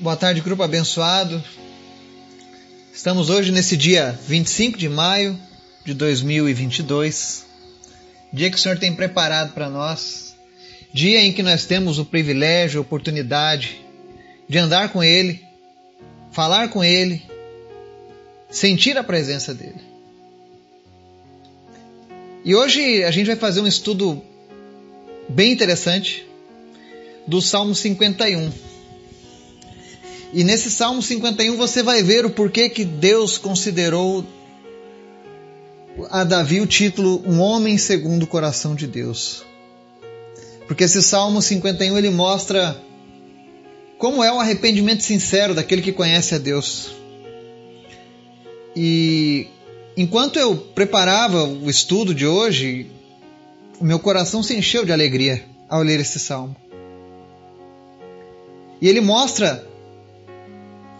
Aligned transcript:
Boa 0.00 0.14
tarde, 0.14 0.40
grupo 0.40 0.62
abençoado. 0.62 1.42
Estamos 2.94 3.30
hoje 3.30 3.50
nesse 3.50 3.76
dia 3.76 4.16
25 4.28 4.78
de 4.78 4.88
maio 4.88 5.36
de 5.84 5.92
2022, 5.92 7.44
dia 8.32 8.48
que 8.48 8.56
o 8.56 8.60
Senhor 8.60 8.78
tem 8.78 8.94
preparado 8.94 9.54
para 9.54 9.68
nós, 9.68 10.36
dia 10.94 11.20
em 11.20 11.32
que 11.32 11.42
nós 11.42 11.66
temos 11.66 11.98
o 11.98 12.04
privilégio, 12.04 12.78
a 12.78 12.82
oportunidade 12.82 13.84
de 14.48 14.56
andar 14.56 14.90
com 14.90 15.02
Ele, 15.02 15.42
falar 16.30 16.68
com 16.68 16.84
Ele, 16.84 17.20
sentir 18.48 18.96
a 18.96 19.02
presença 19.02 19.52
dEle. 19.52 19.82
E 22.44 22.54
hoje 22.54 23.02
a 23.02 23.10
gente 23.10 23.26
vai 23.26 23.36
fazer 23.36 23.62
um 23.62 23.66
estudo 23.66 24.22
bem 25.28 25.50
interessante 25.50 26.24
do 27.26 27.42
Salmo 27.42 27.74
51. 27.74 28.77
E 30.32 30.44
nesse 30.44 30.70
Salmo 30.70 31.00
51 31.00 31.56
você 31.56 31.82
vai 31.82 32.02
ver 32.02 32.26
o 32.26 32.30
porquê 32.30 32.68
que 32.68 32.84
Deus 32.84 33.38
considerou 33.38 34.24
a 36.10 36.22
Davi 36.22 36.60
o 36.60 36.66
título 36.66 37.22
Um 37.26 37.40
Homem 37.40 37.78
Segundo 37.78 38.24
o 38.24 38.26
Coração 38.26 38.74
de 38.74 38.86
Deus. 38.86 39.44
Porque 40.66 40.84
esse 40.84 41.02
Salmo 41.02 41.40
51 41.40 41.96
ele 41.96 42.10
mostra 42.10 42.80
como 43.96 44.22
é 44.22 44.32
o 44.32 44.38
arrependimento 44.38 45.02
sincero 45.02 45.54
daquele 45.54 45.80
que 45.80 45.92
conhece 45.92 46.34
a 46.34 46.38
Deus. 46.38 46.90
E 48.76 49.48
enquanto 49.96 50.38
eu 50.38 50.56
preparava 50.56 51.42
o 51.44 51.70
estudo 51.70 52.14
de 52.14 52.26
hoje, 52.26 52.90
o 53.80 53.84
meu 53.84 53.98
coração 53.98 54.42
se 54.42 54.54
encheu 54.54 54.84
de 54.84 54.92
alegria 54.92 55.42
ao 55.68 55.82
ler 55.82 55.98
esse 56.00 56.20
salmo. 56.20 56.54
E 58.80 58.86
ele 58.88 59.00
mostra 59.00 59.66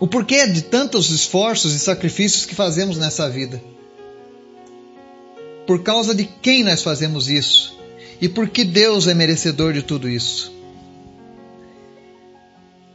o 0.00 0.06
porquê 0.06 0.46
de 0.46 0.62
tantos 0.62 1.10
esforços 1.10 1.74
e 1.74 1.78
sacrifícios 1.78 2.46
que 2.46 2.54
fazemos 2.54 2.96
nessa 2.96 3.28
vida. 3.28 3.60
Por 5.66 5.82
causa 5.82 6.14
de 6.14 6.24
quem 6.24 6.64
nós 6.64 6.82
fazemos 6.82 7.28
isso 7.28 7.77
e 8.20 8.28
por 8.28 8.48
que 8.48 8.64
Deus 8.64 9.06
é 9.06 9.14
merecedor 9.14 9.72
de 9.72 9.82
tudo 9.82 10.08
isso. 10.08 10.52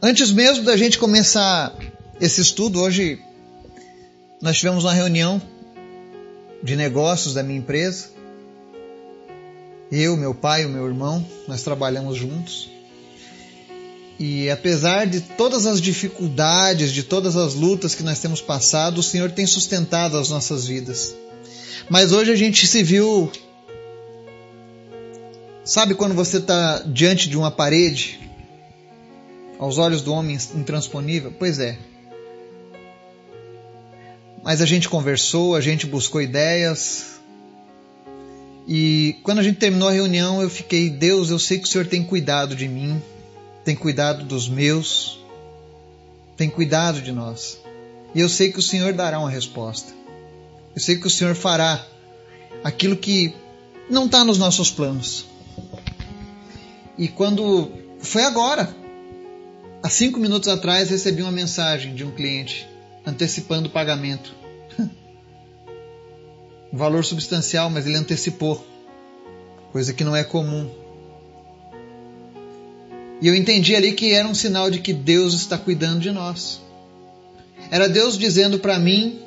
Antes 0.02 0.30
mesmo 0.30 0.64
da 0.64 0.76
gente 0.76 0.98
começar 0.98 1.74
esse 2.20 2.40
estudo, 2.40 2.80
hoje 2.80 3.18
nós 4.40 4.58
tivemos 4.58 4.84
uma 4.84 4.92
reunião 4.92 5.40
de 6.62 6.76
negócios 6.76 7.34
da 7.34 7.42
minha 7.42 7.58
empresa. 7.58 8.10
Eu, 9.90 10.16
meu 10.16 10.34
pai 10.34 10.64
o 10.64 10.68
meu 10.68 10.86
irmão, 10.86 11.24
nós 11.46 11.62
trabalhamos 11.62 12.16
juntos. 12.16 12.73
E 14.18 14.48
apesar 14.48 15.06
de 15.06 15.20
todas 15.20 15.66
as 15.66 15.80
dificuldades, 15.80 16.92
de 16.92 17.02
todas 17.02 17.36
as 17.36 17.54
lutas 17.54 17.94
que 17.94 18.02
nós 18.02 18.20
temos 18.20 18.40
passado, 18.40 18.98
o 18.98 19.02
Senhor 19.02 19.30
tem 19.32 19.46
sustentado 19.46 20.16
as 20.16 20.28
nossas 20.28 20.66
vidas. 20.66 21.14
Mas 21.88 22.12
hoje 22.12 22.30
a 22.30 22.36
gente 22.36 22.66
se 22.66 22.82
viu. 22.82 23.30
Sabe 25.64 25.94
quando 25.94 26.14
você 26.14 26.36
está 26.36 26.80
diante 26.86 27.28
de 27.28 27.36
uma 27.36 27.50
parede, 27.50 28.20
aos 29.58 29.78
olhos 29.78 30.02
do 30.02 30.12
homem 30.12 30.38
intransponível? 30.54 31.32
Pois 31.36 31.58
é. 31.58 31.76
Mas 34.44 34.60
a 34.60 34.66
gente 34.66 34.88
conversou, 34.88 35.56
a 35.56 35.60
gente 35.60 35.86
buscou 35.86 36.22
ideias. 36.22 37.14
E 38.68 39.16
quando 39.22 39.40
a 39.40 39.42
gente 39.42 39.58
terminou 39.58 39.88
a 39.88 39.92
reunião, 39.92 40.40
eu 40.40 40.50
fiquei, 40.50 40.88
Deus, 40.88 41.30
eu 41.30 41.38
sei 41.38 41.58
que 41.58 41.64
o 41.64 41.70
Senhor 41.70 41.86
tem 41.86 42.04
cuidado 42.04 42.54
de 42.54 42.68
mim 42.68 43.02
tem 43.64 43.74
cuidado 43.74 44.24
dos 44.24 44.48
meus, 44.48 45.18
tem 46.36 46.50
cuidado 46.50 47.00
de 47.00 47.10
nós. 47.10 47.58
E 48.14 48.20
eu 48.20 48.28
sei 48.28 48.52
que 48.52 48.58
o 48.58 48.62
Senhor 48.62 48.92
dará 48.92 49.18
uma 49.18 49.30
resposta. 49.30 49.92
Eu 50.74 50.80
sei 50.80 50.96
que 50.96 51.06
o 51.06 51.10
Senhor 51.10 51.34
fará 51.34 51.84
aquilo 52.62 52.96
que 52.96 53.34
não 53.88 54.06
está 54.06 54.24
nos 54.24 54.38
nossos 54.38 54.70
planos. 54.70 55.24
E 56.98 57.08
quando 57.08 57.70
foi 57.98 58.22
agora, 58.22 58.74
há 59.82 59.88
cinco 59.88 60.20
minutos 60.20 60.48
atrás, 60.48 60.90
recebi 60.90 61.22
uma 61.22 61.32
mensagem 61.32 61.94
de 61.94 62.04
um 62.04 62.10
cliente 62.10 62.68
antecipando 63.06 63.68
o 63.68 63.72
pagamento. 63.72 64.34
um 66.72 66.76
valor 66.76 67.04
substancial, 67.04 67.70
mas 67.70 67.86
ele 67.86 67.96
antecipou, 67.96 68.64
coisa 69.72 69.92
que 69.92 70.04
não 70.04 70.14
é 70.14 70.22
comum. 70.22 70.83
E 73.20 73.28
eu 73.28 73.34
entendi 73.34 73.74
ali 73.74 73.92
que 73.92 74.12
era 74.12 74.26
um 74.28 74.34
sinal 74.34 74.70
de 74.70 74.80
que 74.80 74.92
Deus 74.92 75.34
está 75.34 75.56
cuidando 75.56 76.00
de 76.00 76.10
nós. 76.10 76.60
Era 77.70 77.88
Deus 77.88 78.18
dizendo 78.18 78.58
para 78.58 78.78
mim, 78.78 79.20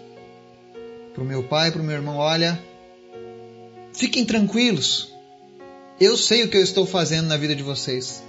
para 1.14 1.24
o 1.24 1.28
meu 1.28 1.44
pai, 1.44 1.72
para 1.72 1.82
o 1.82 1.86
meu 1.86 1.96
irmão: 1.96 2.18
olha, 2.18 2.60
fiquem 3.94 4.26
tranquilos. 4.26 5.12
Eu 6.00 6.16
sei 6.16 6.44
o 6.44 6.48
que 6.48 6.58
eu 6.58 6.62
estou 6.62 6.86
fazendo 6.86 7.28
na 7.28 7.38
vida 7.38 7.56
de 7.56 7.64
vocês. 7.64 8.22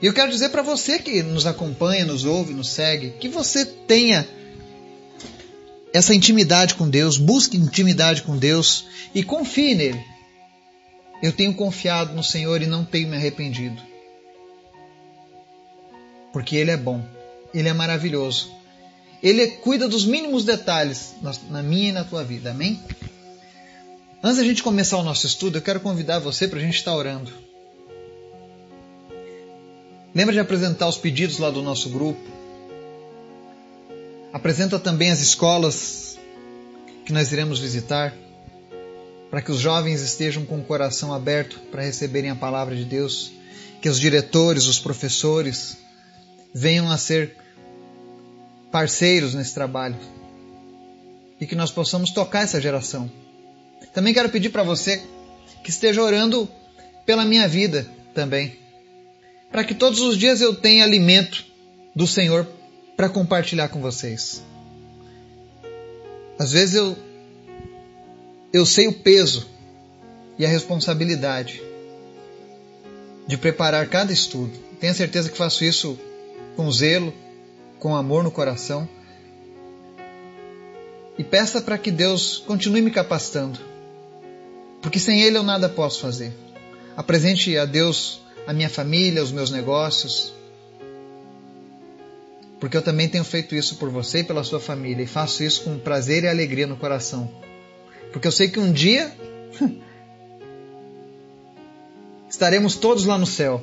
E 0.00 0.06
eu 0.06 0.12
quero 0.12 0.30
dizer 0.30 0.50
para 0.50 0.62
você 0.62 0.98
que 0.98 1.22
nos 1.22 1.46
acompanha, 1.46 2.04
nos 2.04 2.24
ouve, 2.24 2.54
nos 2.54 2.68
segue, 2.68 3.14
que 3.18 3.28
você 3.28 3.64
tenha 3.64 4.28
essa 5.92 6.14
intimidade 6.14 6.74
com 6.74 6.88
Deus, 6.88 7.16
busque 7.16 7.56
intimidade 7.56 8.22
com 8.22 8.36
Deus 8.36 8.84
e 9.14 9.22
confie 9.22 9.74
nele. 9.74 10.04
Eu 11.22 11.32
tenho 11.32 11.54
confiado 11.54 12.14
no 12.14 12.22
Senhor 12.22 12.62
e 12.62 12.66
não 12.66 12.84
tenho 12.84 13.08
me 13.08 13.16
arrependido. 13.16 13.80
Porque 16.32 16.56
Ele 16.56 16.70
é 16.70 16.76
bom, 16.76 17.04
Ele 17.52 17.68
é 17.68 17.72
maravilhoso. 17.72 18.52
Ele 19.22 19.48
cuida 19.48 19.88
dos 19.88 20.04
mínimos 20.04 20.44
detalhes 20.44 21.14
na 21.50 21.62
minha 21.62 21.88
e 21.88 21.92
na 21.92 22.04
tua 22.04 22.22
vida, 22.22 22.52
amém? 22.52 22.80
Antes 24.22 24.38
da 24.38 24.44
gente 24.44 24.62
começar 24.62 24.96
o 24.98 25.02
nosso 25.02 25.26
estudo, 25.26 25.58
eu 25.58 25.62
quero 25.62 25.80
convidar 25.80 26.20
você 26.20 26.46
para 26.46 26.58
a 26.58 26.62
gente 26.62 26.76
estar 26.76 26.94
orando. 26.94 27.32
Lembra 30.14 30.32
de 30.32 30.40
apresentar 30.40 30.88
os 30.88 30.96
pedidos 30.96 31.38
lá 31.38 31.50
do 31.50 31.62
nosso 31.62 31.90
grupo? 31.90 32.20
Apresenta 34.32 34.78
também 34.78 35.10
as 35.10 35.20
escolas 35.20 36.18
que 37.04 37.12
nós 37.12 37.32
iremos 37.32 37.58
visitar 37.58 38.14
para 39.30 39.42
que 39.42 39.50
os 39.50 39.60
jovens 39.60 40.00
estejam 40.00 40.44
com 40.44 40.58
o 40.58 40.64
coração 40.64 41.12
aberto 41.12 41.58
para 41.70 41.82
receberem 41.82 42.30
a 42.30 42.36
palavra 42.36 42.74
de 42.74 42.84
Deus, 42.84 43.32
que 43.80 43.88
os 43.88 44.00
diretores, 44.00 44.66
os 44.66 44.78
professores 44.78 45.76
venham 46.54 46.90
a 46.90 46.96
ser 46.96 47.36
parceiros 48.70 49.34
nesse 49.34 49.54
trabalho 49.54 49.96
e 51.40 51.46
que 51.46 51.54
nós 51.54 51.70
possamos 51.70 52.10
tocar 52.10 52.42
essa 52.42 52.60
geração. 52.60 53.10
Também 53.94 54.14
quero 54.14 54.28
pedir 54.28 54.50
para 54.50 54.62
você 54.62 55.02
que 55.62 55.70
esteja 55.70 56.02
orando 56.02 56.48
pela 57.04 57.24
minha 57.24 57.46
vida 57.48 57.86
também, 58.14 58.58
para 59.50 59.64
que 59.64 59.74
todos 59.74 60.00
os 60.00 60.16
dias 60.16 60.40
eu 60.40 60.54
tenha 60.54 60.84
alimento 60.84 61.44
do 61.94 62.06
Senhor 62.06 62.46
para 62.96 63.08
compartilhar 63.08 63.68
com 63.68 63.80
vocês. 63.80 64.42
Às 66.38 66.52
vezes 66.52 66.74
eu 66.74 66.96
eu 68.52 68.64
sei 68.64 68.88
o 68.88 68.92
peso 68.92 69.46
e 70.38 70.46
a 70.46 70.48
responsabilidade 70.48 71.62
de 73.26 73.36
preparar 73.36 73.86
cada 73.88 74.12
estudo. 74.12 74.52
Tenha 74.80 74.94
certeza 74.94 75.28
que 75.28 75.36
faço 75.36 75.64
isso 75.64 75.98
com 76.56 76.70
zelo, 76.72 77.12
com 77.78 77.94
amor 77.94 78.24
no 78.24 78.30
coração. 78.30 78.88
E 81.18 81.24
peça 81.24 81.60
para 81.60 81.76
que 81.76 81.90
Deus 81.90 82.38
continue 82.46 82.80
me 82.80 82.90
capacitando, 82.90 83.58
porque 84.80 85.00
sem 85.00 85.20
Ele 85.20 85.36
eu 85.36 85.42
nada 85.42 85.68
posso 85.68 86.00
fazer. 86.00 86.32
Apresente 86.96 87.56
a 87.58 87.64
Deus 87.64 88.20
a 88.46 88.52
minha 88.52 88.70
família, 88.70 89.22
os 89.22 89.32
meus 89.32 89.50
negócios, 89.50 90.32
porque 92.60 92.76
eu 92.76 92.82
também 92.82 93.08
tenho 93.08 93.24
feito 93.24 93.54
isso 93.54 93.76
por 93.76 93.90
você 93.90 94.20
e 94.20 94.24
pela 94.24 94.44
sua 94.44 94.60
família, 94.60 95.02
e 95.02 95.06
faço 95.06 95.42
isso 95.42 95.62
com 95.62 95.78
prazer 95.78 96.24
e 96.24 96.28
alegria 96.28 96.66
no 96.66 96.76
coração. 96.76 97.28
Porque 98.12 98.26
eu 98.26 98.32
sei 98.32 98.48
que 98.48 98.58
um 98.58 98.72
dia 98.72 99.12
estaremos 102.28 102.76
todos 102.76 103.04
lá 103.04 103.18
no 103.18 103.26
céu. 103.26 103.62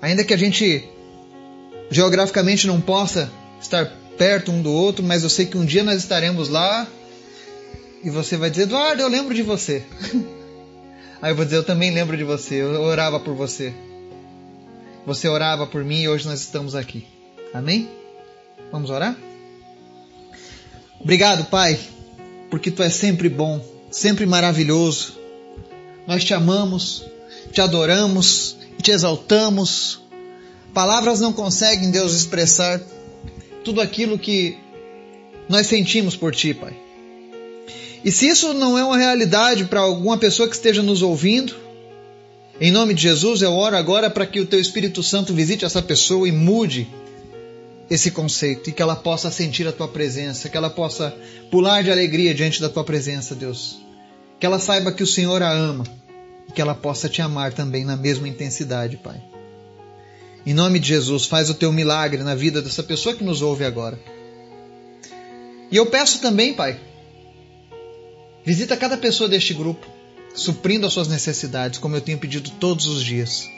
Ainda 0.00 0.24
que 0.24 0.34
a 0.34 0.36
gente 0.36 0.88
geograficamente 1.90 2.66
não 2.66 2.80
possa 2.80 3.30
estar 3.60 3.86
perto 4.16 4.50
um 4.50 4.62
do 4.62 4.72
outro, 4.72 5.04
mas 5.04 5.22
eu 5.22 5.28
sei 5.28 5.46
que 5.46 5.56
um 5.56 5.64
dia 5.64 5.82
nós 5.82 5.98
estaremos 5.98 6.48
lá 6.48 6.86
e 8.02 8.10
você 8.10 8.36
vai 8.36 8.50
dizer: 8.50 8.64
Eduardo, 8.64 9.02
eu 9.02 9.08
lembro 9.08 9.34
de 9.34 9.42
você. 9.42 9.84
Aí 11.20 11.30
eu 11.30 11.36
vou 11.36 11.44
dizer: 11.44 11.58
Eu 11.58 11.64
também 11.64 11.90
lembro 11.90 12.16
de 12.16 12.24
você, 12.24 12.56
eu 12.56 12.82
orava 12.82 13.20
por 13.20 13.34
você. 13.34 13.72
Você 15.06 15.28
orava 15.28 15.66
por 15.66 15.84
mim 15.84 16.02
e 16.02 16.08
hoje 16.08 16.26
nós 16.26 16.40
estamos 16.40 16.74
aqui. 16.74 17.06
Amém? 17.52 17.88
Vamos 18.70 18.90
orar? 18.90 19.16
Obrigado, 21.00 21.44
Pai 21.46 21.78
porque 22.52 22.70
tu 22.70 22.84
és 22.84 22.94
sempre 22.94 23.28
bom, 23.28 23.60
sempre 23.90 24.26
maravilhoso. 24.26 25.18
Nós 26.06 26.22
te 26.22 26.34
amamos, 26.34 27.04
te 27.50 27.60
adoramos 27.60 28.56
e 28.78 28.82
te 28.82 28.92
exaltamos, 28.92 30.02
Palavras 30.74 31.20
não 31.20 31.34
conseguem, 31.34 31.90
Deus, 31.90 32.14
expressar 32.14 32.80
tudo 33.62 33.80
aquilo 33.80 34.18
que 34.18 34.56
nós 35.48 35.66
sentimos 35.66 36.16
por 36.16 36.34
Ti, 36.34 36.54
Pai. 36.54 36.74
E 38.02 38.10
se 38.10 38.26
isso 38.26 38.54
não 38.54 38.78
é 38.78 38.84
uma 38.84 38.96
realidade 38.96 39.66
para 39.66 39.80
alguma 39.80 40.16
pessoa 40.16 40.48
que 40.48 40.54
esteja 40.54 40.82
nos 40.82 41.02
ouvindo, 41.02 41.54
em 42.58 42.72
nome 42.72 42.94
de 42.94 43.02
Jesus, 43.02 43.42
eu 43.42 43.52
oro 43.52 43.76
agora 43.76 44.08
para 44.08 44.26
que 44.26 44.40
o 44.40 44.46
Teu 44.46 44.58
Espírito 44.58 45.02
Santo 45.02 45.34
visite 45.34 45.64
essa 45.64 45.82
pessoa 45.82 46.26
e 46.26 46.32
mude 46.32 46.88
esse 47.92 48.10
conceito 48.10 48.70
e 48.70 48.72
que 48.72 48.80
ela 48.80 48.96
possa 48.96 49.30
sentir 49.30 49.68
a 49.68 49.72
Tua 49.72 49.86
presença, 49.86 50.48
que 50.48 50.56
ela 50.56 50.70
possa 50.70 51.14
pular 51.50 51.82
de 51.82 51.90
alegria 51.90 52.34
diante 52.34 52.58
da 52.58 52.70
Tua 52.70 52.82
presença, 52.82 53.34
Deus. 53.34 53.82
Que 54.40 54.46
ela 54.46 54.58
saiba 54.58 54.92
que 54.92 55.02
o 55.02 55.06
Senhor 55.06 55.42
a 55.42 55.52
ama 55.52 55.84
e 56.48 56.52
que 56.52 56.60
ela 56.62 56.74
possa 56.74 57.06
te 57.06 57.20
amar 57.20 57.52
também 57.52 57.84
na 57.84 57.94
mesma 57.94 58.26
intensidade, 58.26 58.96
Pai. 58.96 59.22
Em 60.46 60.54
nome 60.54 60.78
de 60.78 60.88
Jesus, 60.88 61.26
faz 61.26 61.50
o 61.50 61.54
teu 61.54 61.70
milagre 61.70 62.22
na 62.22 62.34
vida 62.34 62.62
dessa 62.62 62.82
pessoa 62.82 63.14
que 63.14 63.22
nos 63.22 63.42
ouve 63.42 63.62
agora. 63.62 64.00
E 65.70 65.76
eu 65.76 65.84
peço 65.84 66.22
também, 66.22 66.54
Pai, 66.54 66.80
visita 68.42 68.74
cada 68.74 68.96
pessoa 68.96 69.28
deste 69.28 69.52
grupo, 69.52 69.86
suprindo 70.34 70.86
as 70.86 70.94
suas 70.94 71.08
necessidades, 71.08 71.78
como 71.78 71.94
eu 71.94 72.00
tenho 72.00 72.18
pedido 72.18 72.50
todos 72.52 72.86
os 72.86 73.04
dias, 73.04 73.50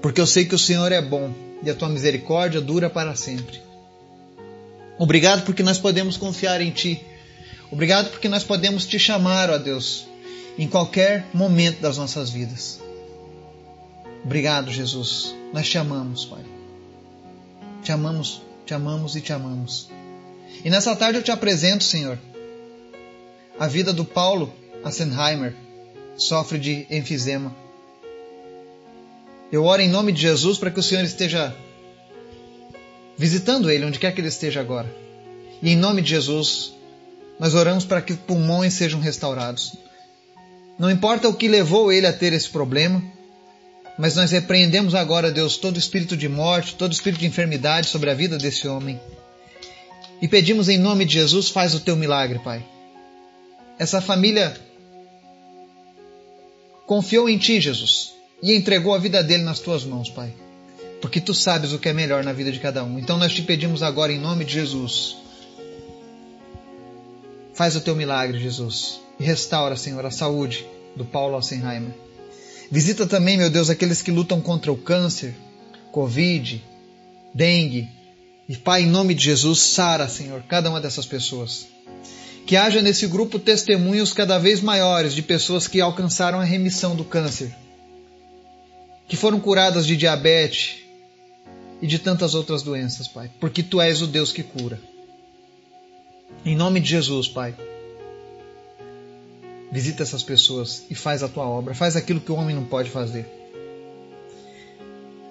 porque 0.00 0.20
eu 0.20 0.26
sei 0.26 0.44
que 0.44 0.54
o 0.54 0.58
Senhor 0.58 0.92
é 0.92 1.02
bom 1.02 1.34
e 1.64 1.68
a 1.68 1.74
tua 1.74 1.88
misericórdia 1.88 2.60
dura 2.60 2.88
para 2.88 3.16
sempre. 3.16 3.71
Obrigado 4.98 5.44
porque 5.44 5.62
nós 5.62 5.78
podemos 5.78 6.16
confiar 6.16 6.60
em 6.60 6.70
Ti. 6.70 7.02
Obrigado 7.70 8.10
porque 8.10 8.28
nós 8.28 8.44
podemos 8.44 8.84
te 8.86 8.98
chamar, 8.98 9.48
ó 9.50 9.58
Deus, 9.58 10.06
em 10.58 10.68
qualquer 10.68 11.26
momento 11.32 11.80
das 11.80 11.96
nossas 11.96 12.30
vidas. 12.30 12.80
Obrigado, 14.24 14.70
Jesus. 14.70 15.34
Nós 15.52 15.68
te 15.68 15.78
amamos, 15.78 16.24
Pai. 16.26 16.44
Te 17.82 17.90
amamos, 17.90 18.42
te 18.66 18.74
amamos 18.74 19.16
e 19.16 19.20
te 19.20 19.32
amamos. 19.32 19.90
E 20.64 20.70
nessa 20.70 20.94
tarde 20.94 21.18
eu 21.18 21.22
te 21.22 21.30
apresento, 21.30 21.82
Senhor, 21.82 22.18
a 23.58 23.66
vida 23.66 23.92
do 23.92 24.04
Paulo 24.04 24.52
Assenheimer, 24.84 25.54
sofre 26.16 26.58
de 26.58 26.86
enfisema. 26.90 27.54
Eu 29.50 29.64
oro 29.64 29.82
em 29.82 29.88
nome 29.88 30.12
de 30.12 30.20
Jesus 30.20 30.58
para 30.58 30.70
que 30.70 30.80
o 30.80 30.82
Senhor 30.82 31.04
esteja 31.04 31.54
visitando 33.16 33.70
ele 33.70 33.84
onde 33.84 33.98
quer 33.98 34.12
que 34.12 34.20
ele 34.20 34.28
esteja 34.28 34.60
agora. 34.60 34.92
E 35.62 35.70
em 35.70 35.76
nome 35.76 36.02
de 36.02 36.10
Jesus, 36.10 36.72
nós 37.38 37.54
oramos 37.54 37.84
para 37.84 38.02
que 38.02 38.14
pulmões 38.14 38.74
sejam 38.74 39.00
restaurados. 39.00 39.76
Não 40.78 40.90
importa 40.90 41.28
o 41.28 41.34
que 41.34 41.48
levou 41.48 41.92
ele 41.92 42.06
a 42.06 42.12
ter 42.12 42.32
esse 42.32 42.48
problema, 42.48 43.02
mas 43.98 44.16
nós 44.16 44.30
repreendemos 44.30 44.94
agora, 44.94 45.30
Deus, 45.30 45.56
todo 45.56 45.78
espírito 45.78 46.16
de 46.16 46.28
morte, 46.28 46.74
todo 46.74 46.92
espírito 46.92 47.20
de 47.20 47.26
enfermidade 47.26 47.88
sobre 47.88 48.10
a 48.10 48.14
vida 48.14 48.38
desse 48.38 48.66
homem. 48.66 49.00
E 50.20 50.28
pedimos 50.28 50.68
em 50.68 50.78
nome 50.78 51.04
de 51.04 51.14
Jesus, 51.14 51.48
faz 51.48 51.74
o 51.74 51.80
teu 51.80 51.96
milagre, 51.96 52.38
Pai. 52.38 52.64
Essa 53.78 54.00
família 54.00 54.56
confiou 56.86 57.28
em 57.28 57.38
ti, 57.38 57.60
Jesus, 57.60 58.12
e 58.42 58.54
entregou 58.54 58.94
a 58.94 58.98
vida 58.98 59.22
dele 59.22 59.42
nas 59.42 59.60
tuas 59.60 59.84
mãos, 59.84 60.08
Pai. 60.08 60.32
Porque 61.02 61.20
tu 61.20 61.34
sabes 61.34 61.72
o 61.72 61.80
que 61.80 61.88
é 61.88 61.92
melhor 61.92 62.22
na 62.22 62.32
vida 62.32 62.52
de 62.52 62.60
cada 62.60 62.84
um. 62.84 62.96
Então 62.96 63.18
nós 63.18 63.34
te 63.34 63.42
pedimos 63.42 63.82
agora 63.82 64.12
em 64.12 64.20
nome 64.20 64.44
de 64.44 64.52
Jesus. 64.54 65.16
Faz 67.52 67.74
o 67.74 67.80
teu 67.80 67.96
milagre, 67.96 68.38
Jesus, 68.38 69.00
e 69.18 69.24
restaura, 69.24 69.76
Senhor, 69.76 70.06
a 70.06 70.12
saúde 70.12 70.64
do 70.94 71.04
Paulo 71.04 71.34
Alsenheimer. 71.34 71.90
Visita 72.70 73.04
também, 73.04 73.36
meu 73.36 73.50
Deus, 73.50 73.68
aqueles 73.68 74.00
que 74.00 74.12
lutam 74.12 74.40
contra 74.40 74.70
o 74.70 74.76
câncer, 74.76 75.34
Covid, 75.90 76.64
dengue. 77.34 77.88
E 78.48 78.56
Pai, 78.56 78.82
em 78.82 78.86
nome 78.86 79.12
de 79.12 79.24
Jesus, 79.24 79.58
sara, 79.58 80.08
Senhor, 80.08 80.42
cada 80.48 80.70
uma 80.70 80.80
dessas 80.80 81.04
pessoas. 81.04 81.66
Que 82.46 82.56
haja 82.56 82.80
nesse 82.80 83.08
grupo 83.08 83.40
testemunhos 83.40 84.12
cada 84.12 84.38
vez 84.38 84.60
maiores 84.60 85.14
de 85.14 85.22
pessoas 85.22 85.66
que 85.66 85.80
alcançaram 85.80 86.38
a 86.38 86.44
remissão 86.44 86.94
do 86.94 87.04
câncer, 87.04 87.52
que 89.08 89.16
foram 89.16 89.40
curadas 89.40 89.84
de 89.84 89.96
diabetes 89.96 90.81
e 91.82 91.86
de 91.88 91.98
tantas 91.98 92.36
outras 92.36 92.62
doenças, 92.62 93.08
Pai, 93.08 93.28
porque 93.40 93.60
Tu 93.60 93.80
és 93.80 94.00
o 94.00 94.06
Deus 94.06 94.30
que 94.30 94.44
cura. 94.44 94.80
Em 96.44 96.54
nome 96.54 96.78
de 96.78 96.88
Jesus, 96.88 97.26
Pai. 97.28 97.56
Visita 99.72 100.04
essas 100.04 100.22
pessoas 100.22 100.84
e 100.88 100.94
faz 100.94 101.24
a 101.24 101.28
tua 101.28 101.44
obra, 101.44 101.74
faz 101.74 101.96
aquilo 101.96 102.20
que 102.20 102.30
o 102.30 102.36
homem 102.36 102.54
não 102.54 102.64
pode 102.64 102.88
fazer. 102.88 103.26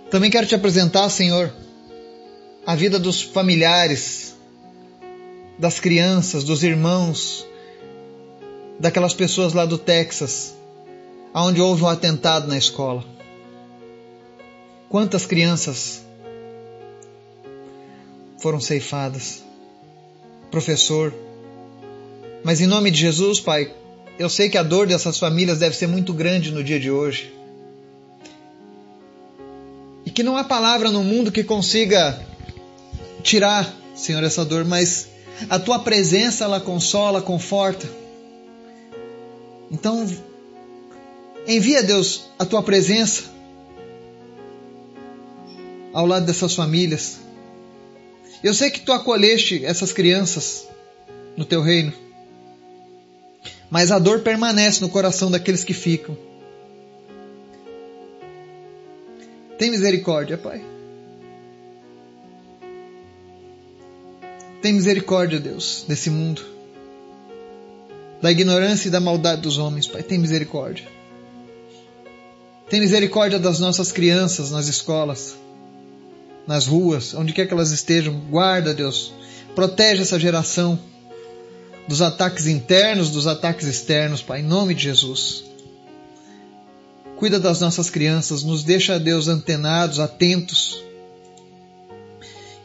Também 0.09 0.29
quero 0.29 0.45
te 0.45 0.53
apresentar, 0.53 1.09
Senhor, 1.09 1.53
a 2.65 2.75
vida 2.75 2.99
dos 2.99 3.21
familiares, 3.21 4.35
das 5.57 5.79
crianças, 5.79 6.43
dos 6.43 6.63
irmãos, 6.63 7.45
daquelas 8.77 9.13
pessoas 9.13 9.53
lá 9.53 9.63
do 9.65 9.77
Texas, 9.77 10.53
onde 11.33 11.61
houve 11.61 11.83
um 11.83 11.87
atentado 11.87 12.47
na 12.47 12.57
escola. 12.57 13.05
Quantas 14.89 15.25
crianças 15.25 16.03
foram 18.41 18.59
ceifadas? 18.59 19.43
Professor, 20.49 21.13
mas 22.43 22.59
em 22.59 22.67
nome 22.67 22.89
de 22.89 22.99
Jesus, 22.99 23.39
Pai, 23.39 23.71
eu 24.17 24.29
sei 24.29 24.49
que 24.49 24.57
a 24.57 24.63
dor 24.63 24.87
dessas 24.87 25.17
famílias 25.17 25.59
deve 25.59 25.75
ser 25.75 25.87
muito 25.87 26.13
grande 26.13 26.51
no 26.51 26.63
dia 26.63 26.79
de 26.79 26.89
hoje. 26.89 27.33
E 30.05 30.09
que 30.09 30.23
não 30.23 30.35
há 30.35 30.43
palavra 30.43 30.89
no 30.89 31.03
mundo 31.03 31.31
que 31.31 31.43
consiga 31.43 32.19
tirar, 33.21 33.71
Senhor, 33.95 34.23
essa 34.23 34.43
dor, 34.43 34.65
mas 34.65 35.07
a 35.49 35.59
tua 35.59 35.79
presença 35.79 36.43
ela 36.43 36.59
consola, 36.59 37.21
conforta. 37.21 37.87
Então, 39.69 40.05
envia, 41.47 41.83
Deus, 41.83 42.23
a 42.37 42.45
tua 42.45 42.63
presença 42.63 43.23
ao 45.93 46.05
lado 46.07 46.25
dessas 46.25 46.55
famílias. 46.55 47.19
Eu 48.43 48.53
sei 48.53 48.69
que 48.71 48.79
tu 48.79 48.91
acolheste 48.91 49.65
essas 49.65 49.93
crianças 49.93 50.67
no 51.37 51.45
teu 51.45 51.61
reino 51.61 51.93
mas 53.71 53.89
a 53.89 53.97
dor 53.97 54.19
permanece 54.19 54.81
no 54.81 54.89
coração 54.89 55.31
daqueles 55.31 55.63
que 55.63 55.73
ficam. 55.73 56.17
Tem 59.57 59.71
misericórdia, 59.71 60.37
Pai. 60.37 60.61
Tem 64.61 64.73
misericórdia, 64.73 65.39
Deus, 65.39 65.85
desse 65.87 66.09
mundo. 66.09 66.43
Da 68.21 68.29
ignorância 68.29 68.89
e 68.89 68.91
da 68.91 68.99
maldade 68.99 69.41
dos 69.41 69.57
homens, 69.57 69.87
Pai. 69.87 70.03
Tem 70.03 70.19
misericórdia. 70.19 70.85
Tem 72.69 72.81
misericórdia 72.81 73.39
das 73.39 73.57
nossas 73.61 73.89
crianças 73.89 74.51
nas 74.51 74.67
escolas, 74.67 75.37
nas 76.47 76.67
ruas, 76.67 77.13
onde 77.13 77.33
quer 77.33 77.47
que 77.47 77.53
elas 77.53 77.71
estejam. 77.71 78.19
Guarda, 78.29 78.73
Deus. 78.73 79.13
Protege 79.55 80.01
essa 80.01 80.19
geração 80.19 80.79
dos 81.87 82.01
ataques 82.01 82.47
internos, 82.47 83.09
dos 83.09 83.27
ataques 83.27 83.67
externos, 83.67 84.21
Pai, 84.21 84.39
em 84.39 84.43
nome 84.43 84.73
de 84.73 84.83
Jesus. 84.83 85.43
Cuida 87.17 87.39
das 87.39 87.59
nossas 87.59 87.89
crianças, 87.89 88.43
nos 88.43 88.63
deixa, 88.63 88.99
Deus, 88.99 89.27
antenados, 89.27 89.99
atentos. 89.99 90.83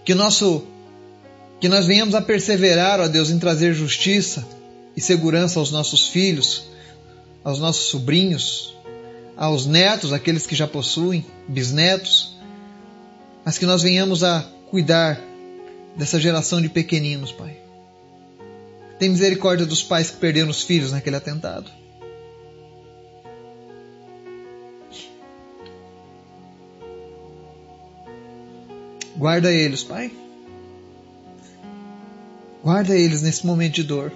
Que 0.05 0.15
nosso 0.15 0.65
que 1.61 1.69
nós 1.69 1.87
venhamos 1.87 2.15
a 2.15 2.21
perseverar, 2.21 3.01
ó 3.01 3.09
Deus, 3.09 3.31
em 3.31 3.39
trazer 3.39 3.75
justiça 3.75 4.47
e 4.97 5.01
segurança 5.01 5.59
aos 5.59 5.71
nossos 5.71 6.07
filhos, 6.07 6.65
aos 7.43 7.59
nossos 7.59 7.87
sobrinhos, 7.87 8.75
aos 9.37 9.67
netos, 9.67 10.13
aqueles 10.13 10.47
que 10.47 10.55
já 10.55 10.67
possuem, 10.67 11.25
bisnetos, 11.49 12.36
mas 13.47 13.59
que 13.59 13.65
nós 13.65 13.81
venhamos 13.81 14.25
a 14.25 14.45
cuidar 14.69 15.21
dessa 15.95 16.19
geração 16.19 16.61
de 16.61 16.69
pequeninos, 16.69 17.31
Pai. 17.31 17.57
Tem 18.99 19.09
misericórdia 19.09 19.65
dos 19.65 19.85
pais 19.85 20.11
que 20.11 20.17
perderam 20.17 20.51
os 20.51 20.65
filhos 20.65 20.91
naquele 20.91 21.15
atentado. 21.15 21.71
Guarda 29.17 29.53
eles, 29.53 29.85
Pai. 29.85 30.11
Guarda 32.65 32.99
eles 32.99 33.23
nesse 33.23 33.47
momento 33.47 33.75
de 33.75 33.85
dor. 33.85 34.13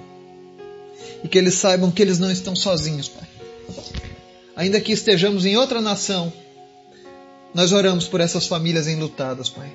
E 1.23 1.29
que 1.29 1.39
eles 1.39 1.55
saibam 1.55 1.93
que 1.93 2.03
eles 2.03 2.19
não 2.19 2.33
estão 2.33 2.57
sozinhos, 2.57 3.09
Pai. 3.09 3.29
Ainda 4.57 4.81
que 4.81 4.91
estejamos 4.91 5.47
em 5.47 5.57
outra 5.57 5.81
nação, 5.81 6.33
nós 7.55 7.73
oramos 7.73 8.07
por 8.07 8.21
essas 8.21 8.47
famílias 8.47 8.87
enlutadas, 8.87 9.49
Pai. 9.49 9.71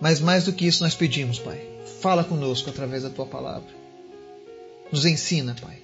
Mas 0.00 0.20
mais 0.20 0.44
do 0.44 0.52
que 0.52 0.66
isso 0.66 0.82
nós 0.82 0.94
pedimos, 0.94 1.38
Pai 1.38 1.76
Fala 2.00 2.22
conosco 2.22 2.70
através 2.70 3.02
da 3.02 3.10
tua 3.10 3.26
palavra. 3.26 3.68
Nos 4.92 5.04
ensina, 5.04 5.56
Pai. 5.60 5.78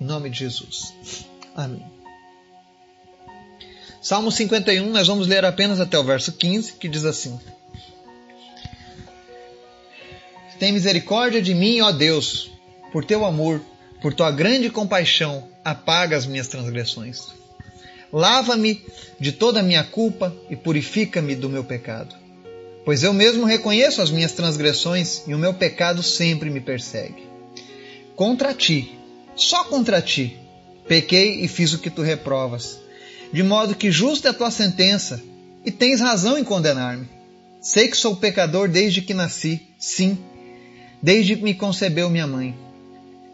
Em 0.00 0.04
nome 0.04 0.30
de 0.30 0.38
Jesus. 0.38 0.94
Amém. 1.54 1.84
Salmo 4.00 4.32
51, 4.32 4.88
nós 4.90 5.06
vamos 5.06 5.26
ler 5.26 5.44
apenas 5.44 5.78
até 5.78 5.98
o 5.98 6.04
verso 6.04 6.32
15, 6.32 6.74
que 6.74 6.88
diz 6.88 7.04
assim: 7.04 7.38
Tem 10.58 10.72
misericórdia 10.72 11.42
de 11.42 11.52
mim, 11.52 11.80
ó 11.80 11.92
Deus, 11.92 12.50
por 12.92 13.04
teu 13.04 13.24
amor, 13.26 13.60
por 14.00 14.14
tua 14.14 14.30
grande 14.30 14.70
compaixão, 14.70 15.46
apaga 15.62 16.16
as 16.16 16.24
minhas 16.24 16.48
transgressões. 16.48 17.39
Lava-me 18.12 18.82
de 19.18 19.32
toda 19.32 19.60
a 19.60 19.62
minha 19.62 19.84
culpa 19.84 20.34
e 20.48 20.56
purifica-me 20.56 21.34
do 21.34 21.48
meu 21.48 21.64
pecado. 21.64 22.14
Pois 22.84 23.02
eu 23.02 23.12
mesmo 23.12 23.44
reconheço 23.44 24.02
as 24.02 24.10
minhas 24.10 24.32
transgressões 24.32 25.22
e 25.26 25.34
o 25.34 25.38
meu 25.38 25.54
pecado 25.54 26.02
sempre 26.02 26.50
me 26.50 26.60
persegue. 26.60 27.28
Contra 28.16 28.52
ti, 28.54 28.98
só 29.36 29.64
contra 29.64 30.02
ti, 30.02 30.36
pequei 30.88 31.44
e 31.44 31.48
fiz 31.48 31.72
o 31.72 31.78
que 31.78 31.90
tu 31.90 32.02
reprovas 32.02 32.80
de 33.32 33.42
modo 33.42 33.74
que 33.74 33.90
justa 33.90 34.28
é 34.28 34.30
a 34.30 34.34
tua 34.34 34.50
sentença, 34.50 35.22
e 35.64 35.70
tens 35.70 36.00
razão 36.00 36.38
em 36.38 36.44
condenar-me. 36.44 37.08
Sei 37.60 37.88
que 37.88 37.96
sou 37.96 38.16
pecador 38.16 38.68
desde 38.68 39.02
que 39.02 39.14
nasci, 39.14 39.60
sim, 39.78 40.18
desde 41.02 41.36
que 41.36 41.42
me 41.42 41.54
concebeu 41.54 42.08
minha 42.10 42.26
mãe. 42.26 42.56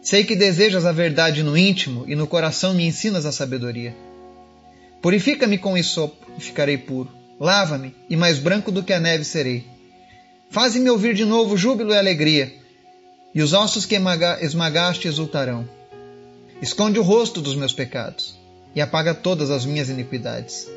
Sei 0.01 0.23
que 0.23 0.35
desejas 0.35 0.85
a 0.85 0.91
verdade 0.91 1.41
no 1.41 1.57
íntimo 1.57 2.05
e 2.07 2.15
no 2.15 2.27
coração 2.27 2.73
me 2.73 2.85
ensinas 2.85 3.25
a 3.25 3.31
sabedoria. 3.31 3.95
Purifica-me 5.07 5.57
com 5.57 5.77
isopo 5.77 6.27
e 6.37 6.41
ficarei 6.41 6.77
puro. 6.77 7.09
Lava-me 7.39 7.95
e 8.09 8.17
mais 8.17 8.39
branco 8.39 8.73
do 8.73 8.83
que 8.83 8.91
a 8.91 8.99
neve 8.99 9.23
serei. 9.23 9.63
Faze-me 10.49 10.89
ouvir 10.89 11.13
de 11.13 11.23
novo 11.23 11.55
júbilo 11.55 11.93
e 11.93 11.97
alegria, 11.97 12.53
e 13.33 13.41
os 13.41 13.53
ossos 13.53 13.85
que 13.85 13.95
esmagaste 14.41 15.07
exultarão. 15.07 15.65
Esconde 16.61 16.99
o 16.99 17.03
rosto 17.03 17.39
dos 17.39 17.55
meus 17.55 17.71
pecados 17.71 18.37
e 18.75 18.81
apaga 18.81 19.13
todas 19.13 19.49
as 19.49 19.65
minhas 19.65 19.87
iniquidades. 19.87 20.67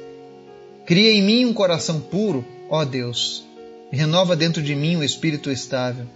Cria 0.87 1.10
em 1.10 1.22
mim 1.22 1.44
um 1.46 1.52
coração 1.52 1.99
puro, 2.00 2.46
ó 2.68 2.84
Deus, 2.84 3.44
e 3.90 3.96
renova 3.96 4.37
dentro 4.37 4.62
de 4.62 4.76
mim 4.76 4.94
um 4.94 5.02
espírito 5.02 5.50
estável. 5.50 6.06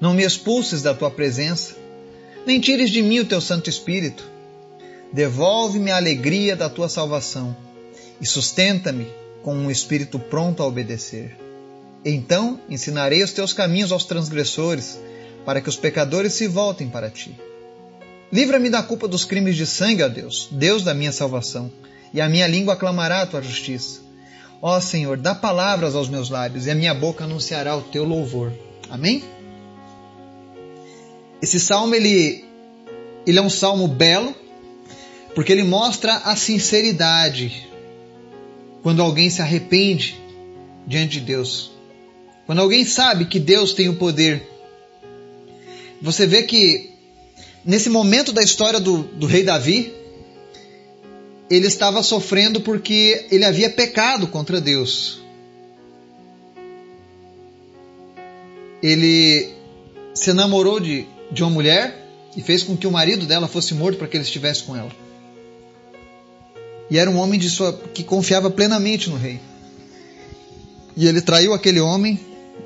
Não 0.00 0.12
me 0.12 0.24
expulses 0.24 0.82
da 0.82 0.92
tua 0.92 1.08
presença, 1.12 1.76
nem 2.44 2.58
tires 2.58 2.90
de 2.90 3.00
mim 3.00 3.20
o 3.20 3.26
teu 3.26 3.40
Santo 3.40 3.70
Espírito. 3.70 4.37
Devolve-me 5.12 5.90
a 5.90 5.96
alegria 5.96 6.54
da 6.54 6.68
tua 6.68 6.88
salvação 6.88 7.56
e 8.20 8.26
sustenta-me 8.26 9.08
com 9.42 9.54
um 9.54 9.70
espírito 9.70 10.18
pronto 10.18 10.62
a 10.62 10.66
obedecer. 10.66 11.36
Então 12.04 12.60
ensinarei 12.68 13.22
os 13.22 13.32
teus 13.32 13.52
caminhos 13.52 13.92
aos 13.92 14.04
transgressores, 14.04 14.98
para 15.44 15.60
que 15.60 15.68
os 15.68 15.76
pecadores 15.76 16.34
se 16.34 16.46
voltem 16.46 16.88
para 16.88 17.08
ti. 17.10 17.34
Livra-me 18.30 18.68
da 18.68 18.82
culpa 18.82 19.08
dos 19.08 19.24
crimes 19.24 19.56
de 19.56 19.66
sangue, 19.66 20.02
ó 20.02 20.08
Deus, 20.08 20.48
Deus 20.52 20.82
da 20.82 20.92
minha 20.92 21.12
salvação, 21.12 21.72
e 22.12 22.20
a 22.20 22.28
minha 22.28 22.46
língua 22.46 22.74
aclamará 22.74 23.22
a 23.22 23.26
tua 23.26 23.40
justiça. 23.40 24.00
Ó 24.60 24.78
Senhor, 24.80 25.16
dá 25.16 25.34
palavras 25.34 25.94
aos 25.94 26.08
meus 26.08 26.28
lábios, 26.28 26.66
e 26.66 26.70
a 26.70 26.74
minha 26.74 26.92
boca 26.92 27.24
anunciará 27.24 27.74
o 27.74 27.82
teu 27.82 28.04
louvor. 28.04 28.52
Amém? 28.90 29.24
Esse 31.40 31.58
salmo 31.58 31.94
ele, 31.94 32.44
ele 33.26 33.38
é 33.38 33.42
um 33.42 33.48
salmo 33.48 33.88
belo, 33.88 34.34
porque 35.38 35.52
ele 35.52 35.62
mostra 35.62 36.16
a 36.16 36.34
sinceridade 36.34 37.68
quando 38.82 39.00
alguém 39.00 39.30
se 39.30 39.40
arrepende 39.40 40.20
diante 40.84 41.20
de 41.20 41.26
Deus. 41.26 41.70
Quando 42.44 42.58
alguém 42.58 42.84
sabe 42.84 43.24
que 43.24 43.38
Deus 43.38 43.72
tem 43.72 43.88
o 43.88 43.94
poder. 43.94 44.50
Você 46.02 46.26
vê 46.26 46.42
que 46.42 46.90
nesse 47.64 47.88
momento 47.88 48.32
da 48.32 48.42
história 48.42 48.80
do, 48.80 49.04
do 49.04 49.28
rei 49.28 49.44
Davi, 49.44 49.94
ele 51.48 51.68
estava 51.68 52.02
sofrendo 52.02 52.60
porque 52.60 53.26
ele 53.30 53.44
havia 53.44 53.70
pecado 53.70 54.26
contra 54.26 54.60
Deus. 54.60 55.20
Ele 58.82 59.50
se 60.14 60.32
namorou 60.32 60.80
de, 60.80 61.06
de 61.30 61.44
uma 61.44 61.50
mulher 61.52 61.94
e 62.36 62.42
fez 62.42 62.64
com 62.64 62.76
que 62.76 62.88
o 62.88 62.90
marido 62.90 63.24
dela 63.24 63.46
fosse 63.46 63.72
morto 63.72 63.98
para 63.98 64.08
que 64.08 64.16
ele 64.16 64.24
estivesse 64.24 64.64
com 64.64 64.74
ela. 64.74 64.90
E 66.90 66.98
era 66.98 67.10
um 67.10 67.16
homem 67.16 67.38
de 67.38 67.50
sua, 67.50 67.72
que 67.72 68.02
confiava 68.02 68.50
plenamente 68.50 69.10
no 69.10 69.16
rei. 69.16 69.40
E 70.96 71.06
ele 71.06 71.20
traiu 71.20 71.52
aquele 71.52 71.80
homem 71.80 72.18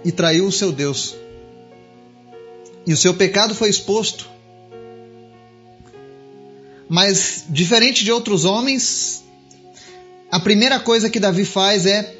e 0.05 0.13
traiu 0.13 0.47
o 0.47 0.53
seu 0.53 0.73
Deus. 0.73 1.15
E 2.87 2.93
o 2.93 2.97
seu 2.97 3.15
pecado 3.15 3.55
foi 3.55 3.69
exposto 3.69 4.33
mas, 6.93 7.47
diferente 7.49 8.05
de 8.05 8.13
outros 8.13 8.45
homens, 8.45 9.25
a 10.31 10.39
primeira 10.39 10.79
coisa 10.79 11.09
que 11.09 11.19
Davi 11.19 11.43
faz 11.43 11.87
é 11.87 12.15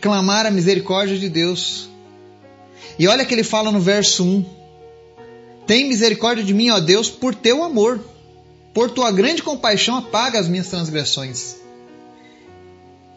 clamar 0.00 0.46
a 0.46 0.50
misericórdia 0.50 1.18
de 1.18 1.28
Deus. 1.28 1.90
E 2.98 3.06
olha 3.06 3.22
que 3.26 3.34
ele 3.34 3.44
fala 3.44 3.70
no 3.70 3.80
verso 3.80 4.24
1: 4.24 4.46
Tem 5.66 5.86
misericórdia 5.86 6.42
de 6.42 6.54
mim, 6.54 6.70
ó 6.70 6.80
Deus, 6.80 7.10
por 7.10 7.34
teu 7.34 7.62
amor. 7.62 8.00
Por 8.74 8.90
tua 8.90 9.12
grande 9.12 9.42
compaixão, 9.42 9.96
apaga 9.96 10.38
as 10.38 10.48
minhas 10.48 10.66
transgressões. 10.66 11.56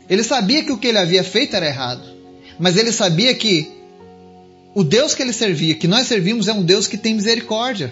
Ele 0.07 0.23
sabia 0.23 0.63
que 0.63 0.71
o 0.71 0.77
que 0.77 0.87
ele 0.87 0.99
havia 0.99 1.23
feito 1.23 1.55
era 1.55 1.65
errado, 1.65 2.03
mas 2.59 2.77
ele 2.77 2.91
sabia 2.91 3.33
que 3.33 3.69
o 4.75 4.83
Deus 4.83 5.15
que 5.15 5.23
ele 5.23 5.33
servia, 5.33 5.73
que 5.73 5.87
nós 5.87 6.07
servimos, 6.07 6.47
é 6.47 6.53
um 6.53 6.61
Deus 6.61 6.87
que 6.87 6.97
tem 6.97 7.15
misericórdia. 7.15 7.91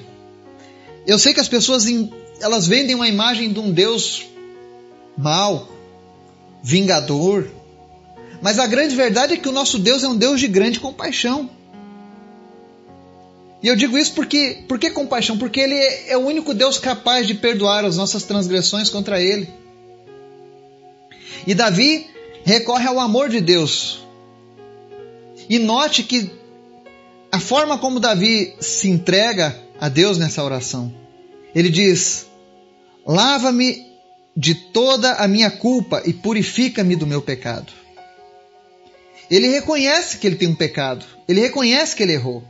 Eu 1.08 1.18
sei 1.18 1.34
que 1.34 1.40
as 1.40 1.48
pessoas 1.48 1.86
elas 2.40 2.68
vendem 2.68 2.96
uma 2.96 3.08
imagem 3.08 3.52
de 3.52 3.60
um 3.60 3.72
Deus 3.72 4.24
mau, 5.18 5.68
vingador. 6.62 7.50
Mas 8.42 8.60
a 8.60 8.68
grande 8.68 8.96
verdade 8.96 9.34
é 9.34 9.38
que 9.38 9.50
o 9.50 9.52
nosso 9.52 9.80
Deus 9.80 10.04
é 10.04 10.08
um 10.08 10.16
Deus 10.16 10.40
de 10.40 10.48
grande 10.48 10.80
compaixão. 10.80 11.50
E 13.66 13.68
eu 13.68 13.76
digo 13.76 13.98
isso 13.98 14.14
porque, 14.14 14.60
por 14.68 14.78
que 14.78 14.92
compaixão? 14.92 15.40
Porque 15.40 15.60
Ele 15.60 15.74
é 16.08 16.16
o 16.16 16.20
único 16.20 16.54
Deus 16.54 16.78
capaz 16.78 17.26
de 17.26 17.34
perdoar 17.34 17.84
as 17.84 17.98
nossas 17.98 18.22
transgressões 18.22 18.92
contra 18.92 19.20
Ele. 19.20 19.50
E 21.48 21.56
Davi 21.56 22.08
recorre 22.44 22.88
ao 22.88 23.00
amor 23.00 23.28
de 23.28 23.42
Deus. 23.42 24.06
E 25.50 25.58
note 25.58 26.04
que 26.04 26.30
a 27.32 27.40
forma 27.40 27.80
como 27.80 28.00
Davi 28.00 28.54
se 28.60 28.88
entrega 28.88 29.60
a 29.82 29.90
Deus 29.90 30.20
nessa 30.20 30.44
oração. 30.44 30.94
Ele 31.56 31.70
diz: 31.70 32.28
Lava-me 33.04 33.84
de 34.38 34.54
toda 34.54 35.14
a 35.14 35.28
minha 35.28 35.50
culpa 35.50 36.04
e 36.06 36.14
purifica-me 36.14 36.96
do 36.96 37.08
meu 37.08 37.20
pecado. 37.20 37.74
Ele 39.28 39.48
reconhece 39.48 40.20
que 40.20 40.28
ele 40.28 40.36
tem 40.36 40.50
um 40.50 40.54
pecado, 40.54 41.04
ele 41.28 41.42
reconhece 41.42 41.96
que 41.96 42.04
ele 42.04 42.14
errou. 42.14 42.44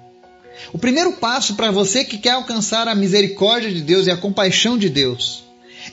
O 0.73 0.77
primeiro 0.77 1.13
passo 1.13 1.55
para 1.55 1.71
você 1.71 2.03
que 2.03 2.17
quer 2.17 2.31
alcançar 2.31 2.87
a 2.87 2.95
misericórdia 2.95 3.71
de 3.71 3.81
Deus 3.81 4.07
e 4.07 4.11
a 4.11 4.17
compaixão 4.17 4.77
de 4.77 4.89
Deus 4.89 5.43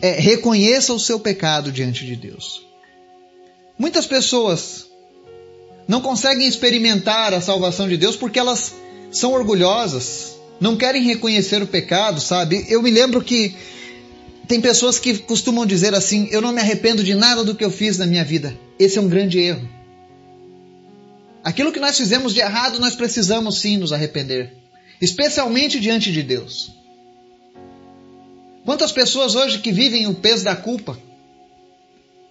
é 0.00 0.12
reconheça 0.12 0.92
o 0.92 1.00
seu 1.00 1.20
pecado 1.20 1.70
diante 1.70 2.06
de 2.06 2.16
Deus. 2.16 2.64
Muitas 3.78 4.06
pessoas 4.06 4.86
não 5.86 6.00
conseguem 6.00 6.46
experimentar 6.46 7.34
a 7.34 7.40
salvação 7.40 7.88
de 7.88 7.96
Deus 7.96 8.16
porque 8.16 8.38
elas 8.38 8.74
são 9.10 9.32
orgulhosas, 9.32 10.36
não 10.60 10.76
querem 10.76 11.02
reconhecer 11.02 11.62
o 11.62 11.66
pecado, 11.66 12.20
sabe? 12.20 12.64
Eu 12.68 12.80
me 12.82 12.90
lembro 12.90 13.22
que 13.22 13.54
tem 14.46 14.60
pessoas 14.60 14.98
que 14.98 15.18
costumam 15.18 15.66
dizer 15.66 15.94
assim: 15.94 16.28
Eu 16.30 16.40
não 16.40 16.52
me 16.52 16.60
arrependo 16.60 17.02
de 17.02 17.14
nada 17.14 17.44
do 17.44 17.54
que 17.54 17.64
eu 17.64 17.70
fiz 17.70 17.98
na 17.98 18.06
minha 18.06 18.24
vida. 18.24 18.56
Esse 18.78 18.98
é 18.98 19.00
um 19.00 19.08
grande 19.08 19.38
erro. 19.38 19.68
Aquilo 21.44 21.72
que 21.72 21.80
nós 21.80 21.96
fizemos 21.96 22.32
de 22.32 22.40
errado, 22.40 22.78
nós 22.78 22.94
precisamos 22.94 23.60
sim 23.60 23.76
nos 23.76 23.92
arrepender, 23.92 24.54
especialmente 25.00 25.80
diante 25.80 26.12
de 26.12 26.22
Deus. 26.22 26.72
Quantas 28.64 28.92
pessoas 28.92 29.34
hoje 29.34 29.58
que 29.58 29.72
vivem 29.72 30.06
o 30.06 30.14
peso 30.14 30.44
da 30.44 30.54
culpa? 30.54 30.96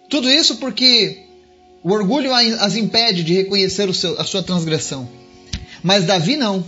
Tudo 0.10 0.30
isso 0.30 0.58
porque 0.58 1.26
o 1.84 1.92
orgulho 1.92 2.34
as 2.34 2.76
impede 2.76 3.24
de 3.24 3.34
reconhecer 3.34 3.94
seu, 3.94 4.20
a 4.20 4.24
sua 4.24 4.42
transgressão. 4.42 5.10
Mas 5.84 6.06
Davi 6.06 6.38
não. 6.38 6.64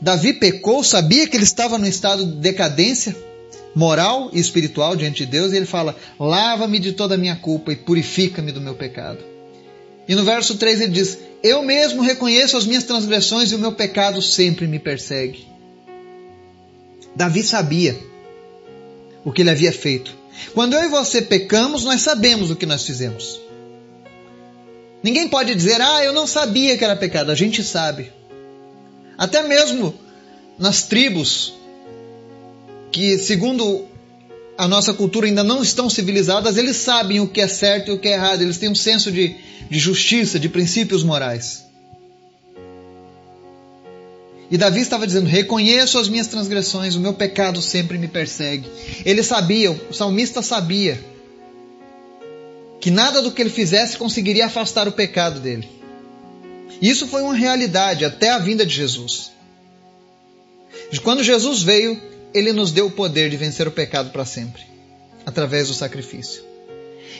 Davi 0.00 0.32
pecou, 0.32 0.82
sabia 0.82 1.26
que 1.26 1.36
ele 1.36 1.44
estava 1.44 1.76
no 1.76 1.86
estado 1.86 2.24
de 2.24 2.36
decadência 2.36 3.14
moral 3.74 4.30
e 4.32 4.38
espiritual 4.38 4.96
diante 4.96 5.24
de 5.24 5.30
Deus, 5.30 5.52
e 5.52 5.56
ele 5.56 5.66
fala: 5.66 5.96
Lava-me 6.18 6.78
de 6.78 6.92
toda 6.92 7.16
a 7.16 7.18
minha 7.18 7.36
culpa 7.36 7.72
e 7.72 7.76
purifica-me 7.76 8.52
do 8.52 8.60
meu 8.60 8.74
pecado. 8.74 9.37
E 10.08 10.14
no 10.14 10.24
verso 10.24 10.56
3 10.56 10.80
ele 10.80 10.92
diz: 10.92 11.18
Eu 11.42 11.62
mesmo 11.62 12.02
reconheço 12.02 12.56
as 12.56 12.64
minhas 12.64 12.84
transgressões 12.84 13.52
e 13.52 13.54
o 13.54 13.58
meu 13.58 13.72
pecado 13.72 14.22
sempre 14.22 14.66
me 14.66 14.78
persegue. 14.78 15.46
Davi 17.14 17.42
sabia 17.42 17.98
o 19.24 19.30
que 19.30 19.42
ele 19.42 19.50
havia 19.50 19.72
feito. 19.72 20.16
Quando 20.54 20.74
eu 20.74 20.84
e 20.84 20.88
você 20.88 21.20
pecamos, 21.20 21.84
nós 21.84 22.00
sabemos 22.00 22.50
o 22.50 22.56
que 22.56 22.64
nós 22.64 22.84
fizemos. 22.84 23.40
Ninguém 25.02 25.28
pode 25.28 25.54
dizer, 25.54 25.80
ah, 25.80 26.02
eu 26.02 26.12
não 26.12 26.26
sabia 26.26 26.76
que 26.76 26.84
era 26.84 26.96
pecado. 26.96 27.30
A 27.30 27.34
gente 27.34 27.62
sabe. 27.62 28.12
Até 29.16 29.42
mesmo 29.42 29.94
nas 30.58 30.84
tribos 30.84 31.54
que, 32.90 33.18
segundo 33.18 33.86
a 34.58 34.66
nossa 34.66 34.92
cultura 34.92 35.28
ainda 35.28 35.44
não 35.44 35.62
estão 35.62 35.88
civilizadas, 35.88 36.56
eles 36.56 36.76
sabem 36.76 37.20
o 37.20 37.28
que 37.28 37.40
é 37.40 37.46
certo 37.46 37.88
e 37.88 37.92
o 37.92 37.98
que 37.98 38.08
é 38.08 38.14
errado, 38.14 38.42
eles 38.42 38.58
têm 38.58 38.68
um 38.68 38.74
senso 38.74 39.12
de, 39.12 39.36
de 39.70 39.78
justiça, 39.78 40.36
de 40.36 40.48
princípios 40.48 41.04
morais. 41.04 41.64
E 44.50 44.58
Davi 44.58 44.80
estava 44.80 45.06
dizendo: 45.06 45.28
Reconheço 45.28 45.96
as 45.96 46.08
minhas 46.08 46.26
transgressões, 46.26 46.96
o 46.96 47.00
meu 47.00 47.14
pecado 47.14 47.62
sempre 47.62 47.98
me 47.98 48.08
persegue. 48.08 48.68
Ele 49.04 49.22
sabia, 49.22 49.70
o 49.70 49.94
salmista 49.94 50.42
sabia, 50.42 50.98
que 52.80 52.90
nada 52.90 53.22
do 53.22 53.30
que 53.30 53.40
ele 53.40 53.50
fizesse 53.50 53.96
conseguiria 53.96 54.46
afastar 54.46 54.88
o 54.88 54.92
pecado 54.92 55.38
dele. 55.38 55.68
Isso 56.82 57.06
foi 57.06 57.22
uma 57.22 57.34
realidade 57.34 58.04
até 58.04 58.30
a 58.30 58.38
vinda 58.38 58.66
de 58.66 58.74
Jesus. 58.74 59.30
Quando 61.02 61.22
Jesus 61.22 61.62
veio, 61.62 62.00
ele 62.32 62.52
nos 62.52 62.72
deu 62.72 62.86
o 62.86 62.90
poder 62.90 63.30
de 63.30 63.36
vencer 63.36 63.66
o 63.66 63.72
pecado 63.72 64.10
para 64.10 64.24
sempre, 64.24 64.62
através 65.24 65.68
do 65.68 65.74
sacrifício. 65.74 66.42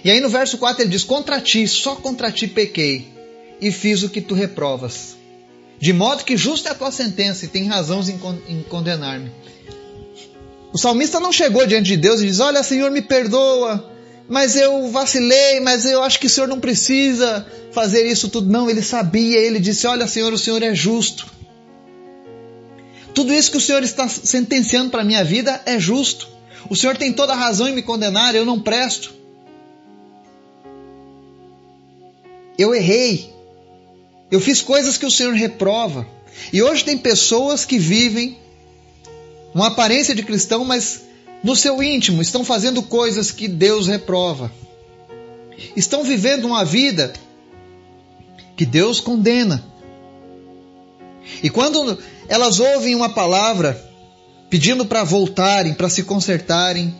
E 0.04 0.10
aí 0.10 0.20
no 0.20 0.28
verso 0.28 0.58
4 0.58 0.82
ele 0.82 0.90
diz: 0.90 1.04
Contra 1.04 1.40
ti, 1.40 1.66
só 1.66 1.96
contra 1.96 2.30
ti 2.30 2.46
pequei, 2.46 3.08
e 3.60 3.72
fiz 3.72 4.02
o 4.02 4.08
que 4.08 4.20
tu 4.20 4.34
reprovas. 4.34 5.16
De 5.78 5.92
modo 5.92 6.24
que 6.24 6.36
justa 6.36 6.70
é 6.70 6.72
a 6.72 6.74
tua 6.74 6.90
sentença 6.90 7.44
e 7.44 7.48
tem 7.48 7.66
razão 7.66 8.00
em 8.48 8.62
condenar-me. 8.62 9.30
O 10.72 10.78
salmista 10.78 11.20
não 11.20 11.32
chegou 11.32 11.66
diante 11.66 11.86
de 11.86 11.96
Deus 11.96 12.20
e 12.20 12.26
diz: 12.26 12.40
Olha, 12.40 12.62
Senhor, 12.62 12.90
me 12.90 13.00
perdoa, 13.00 13.90
mas 14.28 14.56
eu 14.56 14.88
vacilei, 14.88 15.60
mas 15.60 15.84
eu 15.84 16.02
acho 16.02 16.18
que 16.18 16.26
o 16.26 16.30
Senhor 16.30 16.46
não 16.46 16.60
precisa 16.60 17.46
fazer 17.72 18.06
isso 18.06 18.28
tudo. 18.28 18.50
Não, 18.50 18.68
ele 18.68 18.82
sabia, 18.82 19.38
ele 19.38 19.60
disse: 19.60 19.86
Olha, 19.86 20.06
Senhor, 20.06 20.32
o 20.32 20.38
Senhor 20.38 20.62
é 20.62 20.74
justo. 20.74 21.37
Tudo 23.18 23.34
isso 23.34 23.50
que 23.50 23.56
o 23.56 23.60
Senhor 23.60 23.82
está 23.82 24.08
sentenciando 24.08 24.90
para 24.90 25.00
a 25.00 25.04
minha 25.04 25.24
vida 25.24 25.60
é 25.66 25.76
justo. 25.76 26.28
O 26.70 26.76
Senhor 26.76 26.96
tem 26.96 27.12
toda 27.12 27.32
a 27.32 27.36
razão 27.36 27.66
em 27.66 27.74
me 27.74 27.82
condenar, 27.82 28.32
eu 28.32 28.44
não 28.44 28.60
presto. 28.60 29.12
Eu 32.56 32.72
errei. 32.72 33.34
Eu 34.30 34.38
fiz 34.38 34.62
coisas 34.62 34.96
que 34.96 35.04
o 35.04 35.10
Senhor 35.10 35.34
reprova. 35.34 36.06
E 36.52 36.62
hoje 36.62 36.84
tem 36.84 36.96
pessoas 36.96 37.64
que 37.64 37.76
vivem 37.76 38.38
uma 39.52 39.66
aparência 39.66 40.14
de 40.14 40.22
cristão, 40.22 40.64
mas 40.64 41.00
no 41.42 41.56
seu 41.56 41.82
íntimo 41.82 42.22
estão 42.22 42.44
fazendo 42.44 42.84
coisas 42.84 43.32
que 43.32 43.48
Deus 43.48 43.88
reprova. 43.88 44.52
Estão 45.74 46.04
vivendo 46.04 46.44
uma 46.44 46.64
vida 46.64 47.12
que 48.56 48.64
Deus 48.64 49.00
condena. 49.00 49.64
E 51.42 51.50
quando 51.50 51.98
elas 52.28 52.60
ouvem 52.60 52.94
uma 52.94 53.08
palavra 53.08 53.80
pedindo 54.50 54.84
para 54.84 55.04
voltarem, 55.04 55.74
para 55.74 55.88
se 55.88 56.02
consertarem, 56.02 56.94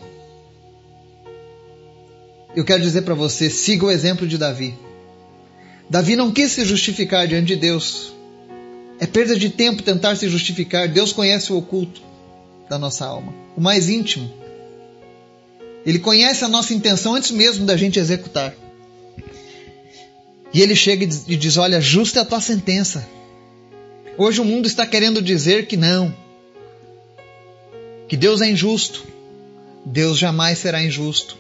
eu 2.55 2.65
quero 2.65 2.83
dizer 2.83 3.03
para 3.03 3.15
você: 3.15 3.51
siga 3.51 3.87
o 3.87 3.91
exemplo 3.91 4.27
de 4.27 4.39
Davi. 4.39 4.75
Davi 5.89 6.17
não 6.17 6.31
quis 6.31 6.53
se 6.53 6.65
justificar 6.65 7.27
diante 7.27 7.47
de 7.47 7.57
Deus. 7.57 8.13
É 9.01 9.07
perda 9.07 9.37
de 9.37 9.49
tempo 9.49 9.83
tentar 9.83 10.17
se 10.17 10.29
justificar. 10.29 10.89
Deus 10.89 11.13
conhece 11.13 11.53
o 11.53 11.57
oculto 11.57 12.03
da 12.69 12.79
nossa 12.79 13.07
alma, 13.07 13.33
o 13.57 13.61
mais 13.61 13.89
íntimo. 13.89 14.31
Ele 15.87 15.99
conhece 15.99 16.45
a 16.45 16.49
nossa 16.49 16.75
intenção 16.75 17.15
antes 17.15 17.31
mesmo 17.31 17.65
da 17.65 17.77
gente 17.77 17.99
executar. 17.99 18.55
E 20.53 20.61
ele 20.61 20.75
chega 20.75 21.05
e 21.05 21.37
diz: 21.37 21.57
Olha, 21.57 21.81
justa 21.81 22.19
é 22.19 22.23
a 22.23 22.27
tua 22.27 22.41
sentença. 22.41 23.07
Hoje 24.19 24.41
o 24.41 24.45
mundo 24.45 24.67
está 24.67 24.85
querendo 24.85 25.23
dizer 25.23 25.69
que 25.69 25.77
não, 25.77 26.13
que 28.09 28.17
Deus 28.17 28.41
é 28.41 28.51
injusto. 28.51 29.07
Deus 29.87 30.19
jamais 30.19 30.59
será 30.59 30.83
injusto. 30.83 31.39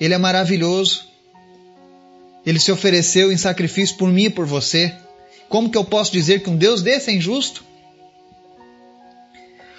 Ele 0.00 0.14
é 0.14 0.18
maravilhoso. 0.18 1.04
Ele 2.46 2.60
se 2.60 2.70
ofereceu 2.70 3.32
em 3.32 3.36
sacrifício 3.36 3.96
por 3.96 4.08
mim 4.08 4.26
e 4.26 4.30
por 4.30 4.46
você. 4.46 4.94
Como 5.48 5.68
que 5.68 5.76
eu 5.76 5.84
posso 5.84 6.12
dizer 6.12 6.44
que 6.44 6.48
um 6.48 6.56
Deus 6.56 6.80
desse 6.80 7.10
é 7.10 7.14
injusto? 7.14 7.64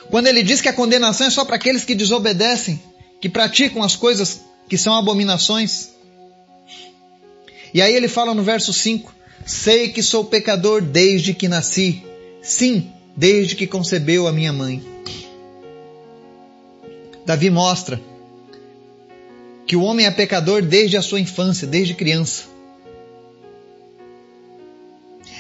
Quando 0.10 0.28
ele 0.28 0.44
diz 0.44 0.60
que 0.60 0.68
a 0.68 0.74
condenação 0.74 1.28
é 1.28 1.30
só 1.30 1.46
para 1.46 1.56
aqueles 1.56 1.86
que 1.86 1.96
desobedecem, 1.96 2.82
que 3.22 3.30
praticam 3.30 3.82
as 3.82 3.96
coisas 3.96 4.42
que 4.68 4.78
são 4.78 4.94
abominações. 4.96 5.92
E 7.74 7.82
aí 7.82 7.96
ele 7.96 8.10
fala 8.10 8.36
no 8.36 8.44
verso 8.44 8.74
5: 8.74 9.21
Sei 9.46 9.90
que 9.90 10.04
sou 10.04 10.26
pecador 10.26 10.82
desde 10.82 11.34
que 11.34 11.48
nasci, 11.48 12.04
sim, 12.42 12.92
desde 13.16 13.56
que 13.56 13.68
concebeu 13.68 14.28
a 14.28 14.32
minha 14.32 14.54
mãe. 14.54 14.84
Davi 17.26 17.50
mostra 17.50 18.02
que 19.66 19.76
o 19.76 19.84
homem 19.84 20.06
é 20.06 20.12
pecador 20.12 20.62
desde 20.62 20.98
a 20.98 21.02
sua 21.02 21.20
infância, 21.20 21.68
desde 21.68 21.94
criança. 21.94 22.44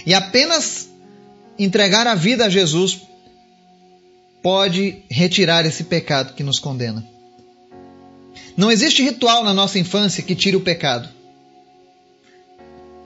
E 0.06 0.14
apenas 0.14 0.90
entregar 1.58 2.08
a 2.08 2.16
vida 2.16 2.46
a 2.46 2.50
Jesus 2.50 3.02
pode 4.42 5.04
retirar 5.10 5.66
esse 5.66 5.84
pecado 5.84 6.34
que 6.34 6.44
nos 6.44 6.60
condena. 6.60 7.06
Não 8.58 8.72
existe 8.72 9.04
ritual 9.04 9.44
na 9.44 9.54
nossa 9.54 9.78
infância 9.78 10.24
que 10.24 10.36
tire 10.36 10.56
o 10.56 10.62
pecado. 10.62 11.10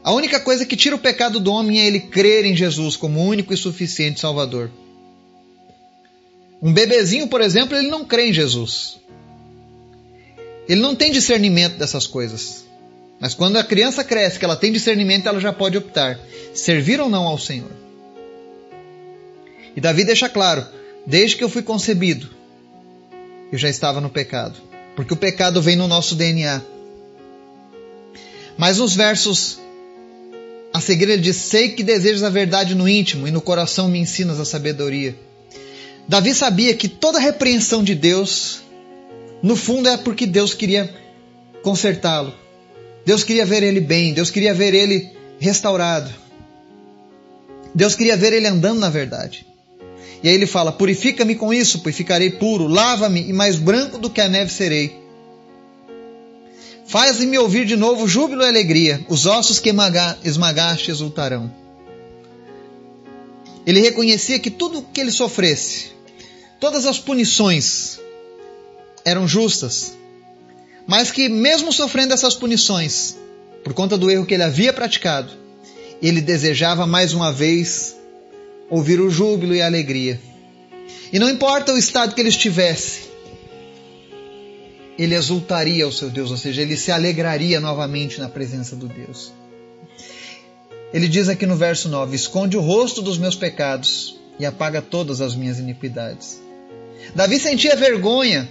A 0.06 0.14
única 0.14 0.40
coisa 0.40 0.68
que 0.68 0.76
tira 0.76 0.96
o 0.96 1.00
pecado 1.00 1.40
do 1.40 1.52
homem 1.52 1.80
é 1.80 1.88
ele 1.88 2.00
crer 2.00 2.46
em 2.46 2.56
Jesus 2.56 2.96
como 2.96 3.26
único 3.26 3.52
e 3.52 3.58
suficiente 3.58 4.20
Salvador. 4.20 4.70
Um 6.62 6.72
bebezinho, 6.72 7.28
por 7.28 7.42
exemplo, 7.42 7.76
ele 7.76 7.88
não 7.88 8.06
crê 8.06 8.28
em 8.30 8.34
Jesus. 8.34 9.00
Ele 10.70 10.80
não 10.80 10.94
tem 10.94 11.12
discernimento 11.12 11.78
dessas 11.78 12.06
coisas. 12.06 12.66
Mas 13.20 13.34
quando 13.34 13.58
a 13.58 13.64
criança 13.64 14.04
cresce, 14.04 14.38
que 14.38 14.46
ela 14.46 14.56
tem 14.56 14.72
discernimento, 14.72 15.28
ela 15.28 15.40
já 15.40 15.52
pode 15.52 15.76
optar 15.76 16.20
servir 16.54 17.02
ou 17.02 17.10
não 17.10 17.24
ao 17.24 17.40
Senhor. 17.40 17.72
E 19.76 19.82
Davi 19.82 20.04
deixa 20.04 20.30
claro: 20.30 20.68
desde 21.08 21.36
que 21.36 21.44
eu 21.44 21.50
fui 21.50 21.64
concebido, 21.64 22.30
eu 23.52 23.58
já 23.58 23.70
estava 23.70 24.00
no 24.00 24.12
pecado, 24.12 24.62
porque 24.96 25.16
o 25.16 25.18
pecado 25.18 25.64
vem 25.64 25.76
no 25.76 25.88
nosso 25.88 26.14
DNA. 26.14 26.62
Mas 28.56 28.78
nos 28.78 28.96
versos 28.96 29.65
a 30.76 30.92
ele 30.92 31.18
diz: 31.18 31.38
Sei 31.38 31.70
que 31.70 31.84
desejas 31.84 32.24
a 32.24 32.30
verdade 32.30 32.76
no 32.76 32.88
íntimo 32.88 33.28
e 33.28 33.32
no 33.32 33.40
coração 33.40 33.88
me 33.88 33.98
ensinas 33.98 34.40
a 34.40 34.46
sabedoria. 34.46 35.16
Davi 36.08 36.36
sabia 36.36 36.74
que 36.76 36.90
toda 36.90 37.18
repreensão 37.18 37.84
de 37.84 37.96
Deus, 37.96 38.62
no 39.42 39.56
fundo, 39.56 39.88
é 39.88 39.96
porque 39.96 40.28
Deus 40.28 40.54
queria 40.54 40.94
consertá-lo, 41.64 42.34
Deus 43.06 43.24
queria 43.24 43.46
ver 43.46 43.64
ele 43.64 43.80
bem, 43.80 44.14
Deus 44.14 44.30
queria 44.30 44.54
ver 44.54 44.74
ele 44.74 45.12
restaurado. 45.40 46.12
Deus 47.74 47.96
queria 47.96 48.18
ver 48.18 48.34
ele 48.34 48.48
andando 48.48 48.80
na 48.80 48.90
verdade. 48.90 49.46
E 50.22 50.28
aí 50.28 50.36
ele 50.36 50.46
fala: 50.46 50.74
Purifica-me 50.74 51.36
com 51.36 51.54
isso, 51.54 51.80
pois 51.80 51.96
ficarei 51.96 52.32
puro, 52.32 52.68
lava-me 52.68 53.30
e 53.30 53.32
mais 53.32 53.56
branco 53.56 53.98
do 53.98 54.10
que 54.10 54.20
a 54.20 54.28
neve 54.28 54.52
serei. 54.52 55.05
Faz-me 56.88 57.38
ouvir 57.38 57.66
de 57.66 57.76
novo 57.76 58.08
júbilo 58.08 58.44
e 58.44 58.48
alegria, 58.48 59.04
os 59.10 59.26
ossos 59.26 59.60
que 59.60 59.72
esmagaste 60.24 60.92
exultarão. 60.92 61.52
Ele 63.66 63.82
reconhecia 63.82 64.40
que 64.40 64.52
tudo 64.52 64.84
que 64.94 65.02
ele 65.02 65.12
sofresse, 65.12 65.88
todas 66.60 66.86
as 66.86 67.00
punições 67.00 68.00
eram 69.04 69.28
justas, 69.28 69.98
mas 70.86 71.12
que, 71.12 71.28
mesmo 71.28 71.74
sofrendo 71.74 72.14
essas 72.14 72.36
punições, 72.36 73.18
por 73.64 73.74
conta 73.74 73.98
do 73.98 74.12
erro 74.12 74.26
que 74.26 74.36
ele 74.36 74.44
havia 74.44 74.72
praticado, 74.72 75.32
ele 76.00 76.22
desejava 76.22 76.86
mais 76.86 77.14
uma 77.14 77.32
vez 77.32 77.96
ouvir 78.70 79.00
o 79.00 79.10
júbilo 79.10 79.56
e 79.56 79.62
a 79.62 79.66
alegria. 79.66 80.22
E 81.12 81.18
não 81.18 81.30
importa 81.30 81.74
o 81.74 81.78
estado 81.78 82.14
que 82.14 82.22
ele 82.22 82.30
estivesse, 82.30 83.05
ele 84.98 85.16
exultaria 85.16 85.84
ao 85.84 85.92
seu 85.92 86.10
Deus, 86.10 86.32
ou 86.32 86.38
seja, 86.38 86.62
ele 86.62 86.78
se 86.78 86.92
alegraria 86.92 87.60
novamente 87.60 88.20
na 88.20 88.30
presença 88.30 88.76
do 88.76 88.88
Deus. 88.88 89.34
Ele 90.94 91.08
diz 91.08 91.28
aqui 91.28 91.46
no 91.46 91.56
verso 91.56 91.90
9: 91.90 92.16
Esconde 92.16 92.58
o 92.58 92.62
rosto 92.62 93.02
dos 93.02 93.18
meus 93.18 93.36
pecados 93.36 94.18
e 94.40 94.46
apaga 94.46 94.82
todas 94.82 95.22
as 95.22 95.36
minhas 95.36 95.60
iniquidades. 95.60 96.40
Davi 97.14 97.40
sentia 97.40 97.76
vergonha 97.76 98.48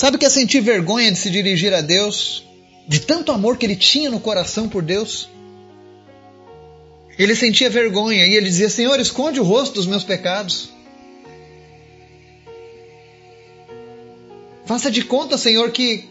Sabe 0.00 0.16
o 0.16 0.18
que 0.18 0.24
é 0.24 0.30
sentir 0.30 0.62
vergonha 0.62 1.12
de 1.12 1.18
se 1.18 1.28
dirigir 1.28 1.74
a 1.74 1.82
Deus? 1.82 2.42
De 2.88 3.00
tanto 3.00 3.32
amor 3.32 3.58
que 3.58 3.66
ele 3.66 3.76
tinha 3.76 4.08
no 4.08 4.18
coração 4.18 4.66
por 4.66 4.82
Deus? 4.82 5.28
Ele 7.20 7.36
sentia 7.36 7.68
vergonha 7.68 8.26
e 8.26 8.34
ele 8.34 8.46
dizia: 8.46 8.70
Senhor, 8.70 8.98
esconde 8.98 9.38
o 9.38 9.44
rosto 9.44 9.74
dos 9.74 9.84
meus 9.84 10.02
pecados. 10.02 10.70
Faça 14.64 14.90
de 14.90 15.04
conta, 15.04 15.36
Senhor, 15.36 15.70
que, 15.70 16.08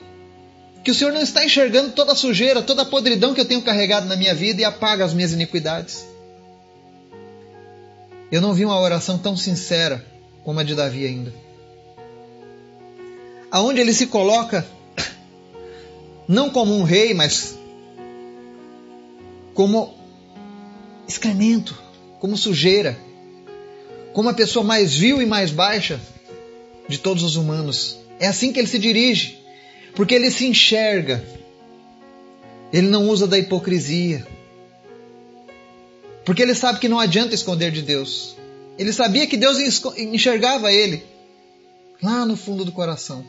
que 0.84 0.92
o 0.92 0.94
Senhor 0.94 1.12
não 1.12 1.22
está 1.22 1.44
enxergando 1.44 1.94
toda 1.94 2.12
a 2.12 2.16
sujeira, 2.16 2.62
toda 2.62 2.84
a 2.84 2.86
podridão 2.86 3.34
que 3.34 3.42
eu 3.42 3.46
tenho 3.46 3.64
carregado 3.64 4.06
na 4.06 4.16
minha 4.16 4.36
vida 4.36 4.62
e 4.62 4.64
apaga 4.64 5.04
as 5.04 5.12
minhas 5.12 5.34
iniquidades. 5.34 6.06
Eu 8.32 8.40
não 8.40 8.54
vi 8.54 8.64
uma 8.64 8.80
oração 8.80 9.18
tão 9.18 9.36
sincera 9.36 10.06
como 10.44 10.60
a 10.60 10.64
de 10.64 10.76
Davi 10.76 11.08
ainda. 11.08 11.34
Aonde 13.50 13.82
ele 13.82 13.94
se 13.94 14.06
coloca 14.06 14.64
não 16.28 16.52
como 16.52 16.76
um 16.76 16.84
rei, 16.84 17.16
mas 17.16 17.58
como 19.56 19.99
excremento, 21.10 21.76
como 22.20 22.38
sujeira, 22.38 22.96
como 24.14 24.30
a 24.30 24.34
pessoa 24.34 24.64
mais 24.64 24.94
vil 24.94 25.20
e 25.20 25.26
mais 25.26 25.50
baixa 25.50 26.00
de 26.88 27.00
todos 27.00 27.24
os 27.24 27.36
humanos. 27.36 27.98
É 28.20 28.28
assim 28.28 28.54
que 28.54 28.60
ele 28.60 28.68
se 28.68 28.78
dirige, 28.78 29.40
porque 29.96 30.14
ele 30.14 30.30
se 30.30 30.46
enxerga. 30.46 31.26
Ele 32.72 32.88
não 32.88 33.10
usa 33.10 33.26
da 33.26 33.40
hipocrisia. 33.40 34.28
Porque 36.24 36.44
ele 36.44 36.54
sabe 36.54 36.80
que 36.80 36.88
não 36.88 37.00
adianta 37.00 37.34
esconder 37.34 37.72
de 37.72 37.82
Deus. 37.82 38.36
Ele 38.78 38.94
sabia 38.94 39.26
que 39.26 39.36
Deus 39.36 39.58
enxergava 39.98 40.72
ele 40.72 41.04
lá 42.04 42.24
no 42.24 42.38
fundo 42.38 42.64
do 42.64 42.72
coração. 42.72 43.26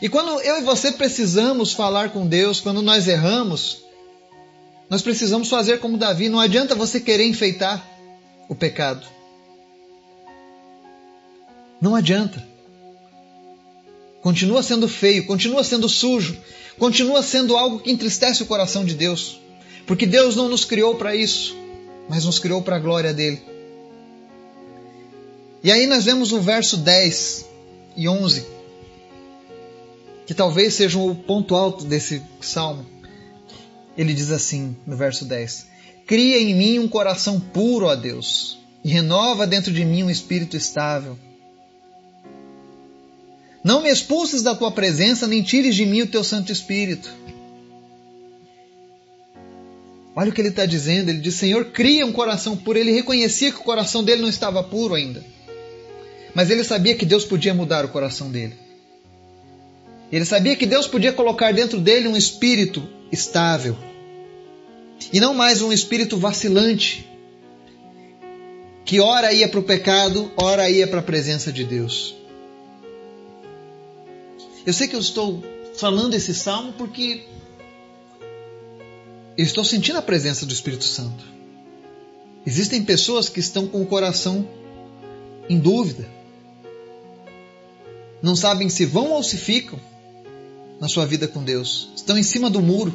E 0.00 0.08
quando 0.08 0.40
eu 0.40 0.58
e 0.58 0.62
você 0.62 0.90
precisamos 0.90 1.74
falar 1.74 2.10
com 2.10 2.26
Deus, 2.26 2.60
quando 2.60 2.80
nós 2.80 3.06
erramos, 3.06 3.83
nós 4.88 5.02
precisamos 5.02 5.48
fazer 5.48 5.78
como 5.78 5.98
Davi. 5.98 6.28
Não 6.28 6.40
adianta 6.40 6.74
você 6.74 7.00
querer 7.00 7.26
enfeitar 7.26 7.84
o 8.48 8.54
pecado. 8.54 9.06
Não 11.80 11.94
adianta. 11.94 12.46
Continua 14.22 14.62
sendo 14.62 14.88
feio, 14.88 15.26
continua 15.26 15.62
sendo 15.62 15.88
sujo, 15.88 16.36
continua 16.78 17.22
sendo 17.22 17.56
algo 17.56 17.78
que 17.78 17.90
entristece 17.90 18.42
o 18.42 18.46
coração 18.46 18.84
de 18.84 18.94
Deus. 18.94 19.38
Porque 19.86 20.06
Deus 20.06 20.34
não 20.34 20.48
nos 20.48 20.64
criou 20.64 20.94
para 20.94 21.14
isso, 21.14 21.54
mas 22.08 22.24
nos 22.24 22.38
criou 22.38 22.62
para 22.62 22.76
a 22.76 22.80
glória 22.80 23.12
dele. 23.12 23.42
E 25.62 25.70
aí 25.70 25.86
nós 25.86 26.04
vemos 26.04 26.32
o 26.32 26.40
verso 26.40 26.78
10 26.78 27.46
e 27.96 28.08
11 28.08 28.54
que 30.26 30.34
talvez 30.34 30.74
seja 30.74 30.98
o 30.98 31.14
ponto 31.14 31.54
alto 31.54 31.84
desse 31.84 32.22
salmo. 32.40 32.86
Ele 33.96 34.12
diz 34.12 34.30
assim 34.30 34.76
no 34.86 34.96
verso 34.96 35.24
10: 35.24 35.66
Cria 36.06 36.40
em 36.40 36.54
mim 36.54 36.78
um 36.78 36.88
coração 36.88 37.38
puro, 37.38 37.86
ó 37.86 37.94
Deus, 37.94 38.58
e 38.84 38.88
renova 38.88 39.46
dentro 39.46 39.72
de 39.72 39.84
mim 39.84 40.02
um 40.02 40.10
espírito 40.10 40.56
estável. 40.56 41.18
Não 43.62 43.82
me 43.82 43.88
expulses 43.88 44.42
da 44.42 44.54
tua 44.54 44.70
presença, 44.70 45.26
nem 45.26 45.42
tires 45.42 45.74
de 45.74 45.86
mim 45.86 46.02
o 46.02 46.06
teu 46.06 46.22
Santo 46.22 46.52
Espírito. 46.52 47.10
Olha 50.14 50.30
o 50.30 50.32
que 50.32 50.40
ele 50.40 50.48
está 50.48 50.66
dizendo. 50.66 51.08
Ele 51.08 51.18
diz: 51.18 51.34
Senhor, 51.34 51.66
cria 51.66 52.06
um 52.06 52.12
coração 52.12 52.56
puro. 52.56 52.78
Ele 52.78 52.92
reconhecia 52.92 53.50
que 53.50 53.58
o 53.58 53.64
coração 53.64 54.04
dele 54.04 54.22
não 54.22 54.28
estava 54.28 54.62
puro 54.62 54.94
ainda. 54.94 55.24
Mas 56.34 56.50
ele 56.50 56.62
sabia 56.62 56.94
que 56.94 57.06
Deus 57.06 57.24
podia 57.24 57.54
mudar 57.54 57.84
o 57.84 57.88
coração 57.88 58.30
dele. 58.30 58.54
Ele 60.14 60.24
sabia 60.24 60.54
que 60.54 60.64
Deus 60.64 60.86
podia 60.86 61.12
colocar 61.12 61.52
dentro 61.52 61.80
dele 61.80 62.06
um 62.06 62.16
espírito 62.16 62.88
estável 63.10 63.76
e 65.12 65.18
não 65.18 65.34
mais 65.34 65.60
um 65.60 65.72
espírito 65.72 66.16
vacilante 66.16 67.04
que 68.84 69.00
ora 69.00 69.32
ia 69.32 69.48
para 69.48 69.58
o 69.58 69.64
pecado, 69.64 70.30
ora 70.36 70.70
ia 70.70 70.86
para 70.86 71.00
a 71.00 71.02
presença 71.02 71.52
de 71.52 71.64
Deus. 71.64 72.14
Eu 74.64 74.72
sei 74.72 74.86
que 74.86 74.94
eu 74.94 75.00
estou 75.00 75.42
falando 75.74 76.14
esse 76.14 76.32
salmo 76.32 76.74
porque 76.74 77.24
eu 79.36 79.44
estou 79.44 79.64
sentindo 79.64 79.98
a 79.98 80.02
presença 80.02 80.46
do 80.46 80.52
Espírito 80.52 80.84
Santo. 80.84 81.24
Existem 82.46 82.84
pessoas 82.84 83.28
que 83.28 83.40
estão 83.40 83.66
com 83.66 83.82
o 83.82 83.86
coração 83.86 84.48
em 85.48 85.58
dúvida. 85.58 86.08
Não 88.22 88.36
sabem 88.36 88.68
se 88.68 88.86
vão 88.86 89.10
ou 89.10 89.20
se 89.20 89.36
ficam 89.36 89.80
na 90.80 90.88
sua 90.88 91.06
vida 91.06 91.26
com 91.28 91.42
Deus. 91.42 91.90
Estão 91.94 92.16
em 92.18 92.22
cima 92.22 92.50
do 92.50 92.60
muro. 92.60 92.92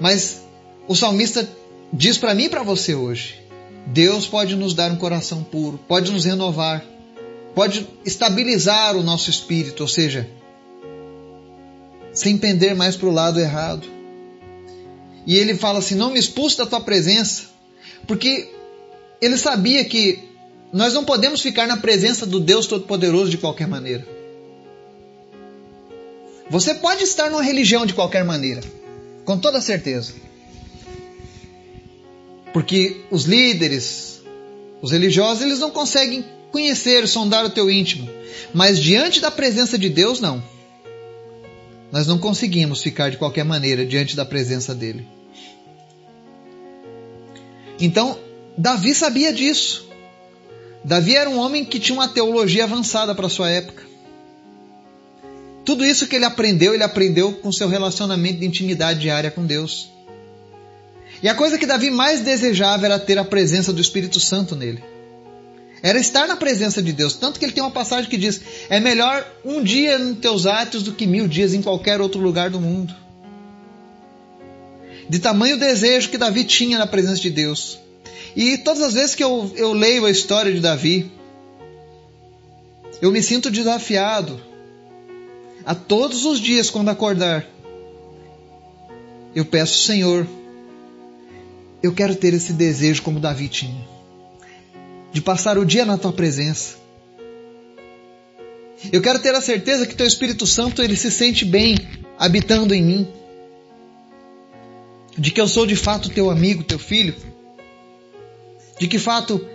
Mas 0.00 0.42
o 0.86 0.94
salmista 0.94 1.48
diz 1.92 2.18
para 2.18 2.34
mim 2.34 2.44
e 2.44 2.48
para 2.48 2.62
você 2.62 2.94
hoje: 2.94 3.40
Deus 3.86 4.26
pode 4.26 4.54
nos 4.54 4.74
dar 4.74 4.90
um 4.90 4.96
coração 4.96 5.42
puro, 5.42 5.78
pode 5.88 6.12
nos 6.12 6.24
renovar, 6.24 6.84
pode 7.54 7.86
estabilizar 8.04 8.96
o 8.96 9.02
nosso 9.02 9.30
espírito, 9.30 9.82
ou 9.82 9.88
seja, 9.88 10.28
sem 12.12 12.36
pender 12.36 12.74
mais 12.74 12.96
para 12.96 13.08
o 13.08 13.12
lado 13.12 13.40
errado. 13.40 13.86
E 15.26 15.36
ele 15.36 15.54
fala 15.54 15.78
assim: 15.78 15.94
Não 15.94 16.10
me 16.10 16.18
expulse 16.18 16.58
da 16.58 16.66
tua 16.66 16.80
presença, 16.80 17.44
porque 18.06 18.52
ele 19.20 19.36
sabia 19.36 19.84
que 19.84 20.28
nós 20.72 20.92
não 20.92 21.04
podemos 21.04 21.40
ficar 21.40 21.66
na 21.66 21.76
presença 21.76 22.26
do 22.26 22.38
Deus 22.38 22.66
Todo-Poderoso 22.66 23.30
de 23.30 23.38
qualquer 23.38 23.66
maneira. 23.66 24.17
Você 26.50 26.74
pode 26.74 27.04
estar 27.04 27.30
numa 27.30 27.42
religião 27.42 27.84
de 27.84 27.94
qualquer 27.94 28.24
maneira, 28.24 28.62
com 29.24 29.38
toda 29.38 29.60
certeza. 29.60 30.14
Porque 32.52 33.02
os 33.10 33.24
líderes, 33.24 34.22
os 34.80 34.92
religiosos, 34.92 35.42
eles 35.42 35.58
não 35.58 35.70
conseguem 35.70 36.24
conhecer, 36.50 37.06
sondar 37.06 37.44
o 37.44 37.50
teu 37.50 37.70
íntimo. 37.70 38.08
Mas 38.54 38.78
diante 38.78 39.20
da 39.20 39.30
presença 39.30 39.78
de 39.78 39.88
Deus, 39.88 40.20
não. 40.20 40.42
Nós 41.92 42.06
não 42.06 42.18
conseguimos 42.18 42.82
ficar 42.82 43.10
de 43.10 43.16
qualquer 43.16 43.44
maneira 43.44 43.84
diante 43.84 44.16
da 44.16 44.24
presença 44.24 44.74
dele. 44.74 45.06
Então, 47.80 48.18
Davi 48.56 48.94
sabia 48.94 49.32
disso. 49.32 49.88
Davi 50.82 51.14
era 51.14 51.28
um 51.28 51.38
homem 51.38 51.64
que 51.64 51.78
tinha 51.78 51.96
uma 51.96 52.08
teologia 52.08 52.64
avançada 52.64 53.14
para 53.14 53.28
sua 53.28 53.50
época. 53.50 53.86
Tudo 55.68 55.84
isso 55.84 56.06
que 56.06 56.16
ele 56.16 56.24
aprendeu, 56.24 56.72
ele 56.72 56.82
aprendeu 56.82 57.30
com 57.30 57.52
seu 57.52 57.68
relacionamento 57.68 58.40
de 58.40 58.46
intimidade 58.46 59.00
diária 59.00 59.30
com 59.30 59.44
Deus. 59.44 59.90
E 61.22 61.28
a 61.28 61.34
coisa 61.34 61.58
que 61.58 61.66
Davi 61.66 61.90
mais 61.90 62.22
desejava 62.22 62.86
era 62.86 62.98
ter 62.98 63.18
a 63.18 63.24
presença 63.24 63.70
do 63.70 63.78
Espírito 63.78 64.18
Santo 64.18 64.56
nele. 64.56 64.82
Era 65.82 65.98
estar 65.98 66.26
na 66.26 66.36
presença 66.36 66.80
de 66.80 66.90
Deus. 66.90 67.16
Tanto 67.16 67.38
que 67.38 67.44
ele 67.44 67.52
tem 67.52 67.62
uma 67.62 67.70
passagem 67.70 68.08
que 68.08 68.16
diz: 68.16 68.40
É 68.70 68.80
melhor 68.80 69.30
um 69.44 69.62
dia 69.62 69.98
nos 69.98 70.20
teus 70.20 70.46
atos 70.46 70.82
do 70.82 70.92
que 70.92 71.06
mil 71.06 71.28
dias 71.28 71.52
em 71.52 71.60
qualquer 71.60 72.00
outro 72.00 72.18
lugar 72.18 72.48
do 72.48 72.58
mundo. 72.58 72.96
De 75.06 75.18
tamanho 75.18 75.58
desejo 75.58 76.08
que 76.08 76.16
Davi 76.16 76.44
tinha 76.44 76.78
na 76.78 76.86
presença 76.86 77.20
de 77.20 77.28
Deus. 77.28 77.78
E 78.34 78.56
todas 78.56 78.82
as 78.82 78.94
vezes 78.94 79.14
que 79.14 79.22
eu, 79.22 79.52
eu 79.54 79.74
leio 79.74 80.06
a 80.06 80.10
história 80.10 80.50
de 80.50 80.60
Davi, 80.60 81.12
eu 83.02 83.12
me 83.12 83.22
sinto 83.22 83.50
desafiado 83.50 84.48
a 85.68 85.74
todos 85.74 86.24
os 86.24 86.40
dias 86.40 86.70
quando 86.70 86.88
acordar. 86.88 87.46
Eu 89.34 89.44
peço, 89.44 89.82
Senhor, 89.82 90.26
eu 91.82 91.92
quero 91.92 92.16
ter 92.16 92.32
esse 92.32 92.54
desejo 92.54 93.02
como 93.02 93.20
Davi 93.20 93.50
tinha, 93.50 93.86
de 95.12 95.20
passar 95.20 95.58
o 95.58 95.66
dia 95.66 95.84
na 95.84 95.98
tua 95.98 96.10
presença. 96.10 96.76
Eu 98.90 99.02
quero 99.02 99.18
ter 99.18 99.34
a 99.34 99.42
certeza 99.42 99.86
que 99.86 99.94
teu 99.94 100.06
Espírito 100.06 100.46
Santo 100.46 100.82
ele 100.82 100.96
se 100.96 101.10
sente 101.10 101.44
bem 101.44 101.76
habitando 102.18 102.74
em 102.74 102.82
mim, 102.82 103.08
de 105.18 105.30
que 105.30 105.38
eu 105.38 105.46
sou 105.46 105.66
de 105.66 105.76
fato 105.76 106.08
teu 106.08 106.30
amigo, 106.30 106.64
teu 106.64 106.78
filho, 106.78 107.14
de 108.80 108.88
que 108.88 108.98
fato, 108.98 109.46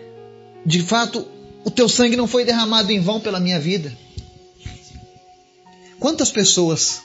de 0.64 0.80
fato, 0.80 1.28
o 1.66 1.72
teu 1.72 1.90
sangue 1.90 2.16
não 2.16 2.28
foi 2.28 2.46
derramado 2.46 2.92
em 2.92 3.00
vão 3.00 3.20
pela 3.20 3.40
minha 3.40 3.60
vida. 3.60 4.03
Quantas 6.04 6.30
pessoas 6.30 7.02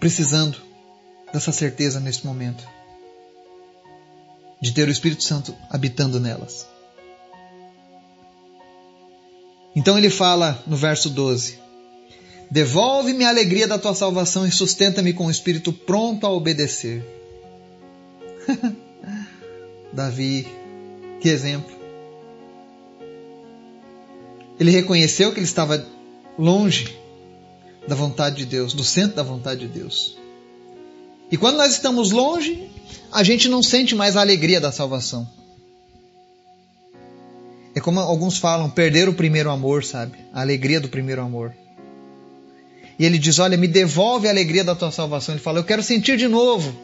precisando 0.00 0.56
dessa 1.34 1.52
certeza 1.52 2.00
neste 2.00 2.24
momento? 2.24 2.66
De 4.58 4.72
ter 4.72 4.88
o 4.88 4.90
Espírito 4.90 5.22
Santo 5.22 5.54
habitando 5.68 6.18
nelas. 6.18 6.66
Então 9.74 9.98
ele 9.98 10.08
fala 10.08 10.64
no 10.66 10.78
verso 10.78 11.10
12: 11.10 11.58
Devolve-me 12.50 13.22
a 13.26 13.28
alegria 13.28 13.68
da 13.68 13.78
tua 13.78 13.94
salvação 13.94 14.46
e 14.46 14.50
sustenta-me 14.50 15.12
com 15.12 15.26
o 15.26 15.30
espírito 15.30 15.70
pronto 15.70 16.26
a 16.26 16.30
obedecer. 16.30 17.04
Davi, 19.92 20.48
que 21.20 21.28
exemplo. 21.28 21.76
Ele 24.58 24.70
reconheceu 24.70 25.32
que 25.32 25.38
ele 25.38 25.44
estava 25.44 25.86
longe 26.38 27.04
da 27.86 27.94
vontade 27.94 28.36
de 28.36 28.46
Deus, 28.46 28.72
do 28.72 28.84
centro 28.84 29.16
da 29.16 29.22
vontade 29.22 29.60
de 29.60 29.68
Deus. 29.68 30.16
E 31.30 31.36
quando 31.36 31.56
nós 31.56 31.72
estamos 31.72 32.10
longe, 32.10 32.70
a 33.12 33.22
gente 33.22 33.48
não 33.48 33.62
sente 33.62 33.94
mais 33.94 34.16
a 34.16 34.20
alegria 34.20 34.60
da 34.60 34.70
salvação. 34.70 35.28
É 37.74 37.80
como 37.80 38.00
alguns 38.00 38.38
falam, 38.38 38.70
perder 38.70 39.08
o 39.08 39.14
primeiro 39.14 39.50
amor, 39.50 39.84
sabe? 39.84 40.16
A 40.32 40.40
alegria 40.40 40.80
do 40.80 40.88
primeiro 40.88 41.20
amor. 41.20 41.52
E 42.98 43.04
ele 43.04 43.18
diz: 43.18 43.38
Olha, 43.38 43.56
me 43.56 43.68
devolve 43.68 44.26
a 44.26 44.30
alegria 44.30 44.64
da 44.64 44.74
tua 44.74 44.90
salvação. 44.90 45.34
Ele 45.34 45.42
fala: 45.42 45.58
Eu 45.58 45.64
quero 45.64 45.82
sentir 45.82 46.16
de 46.16 46.28
novo 46.28 46.74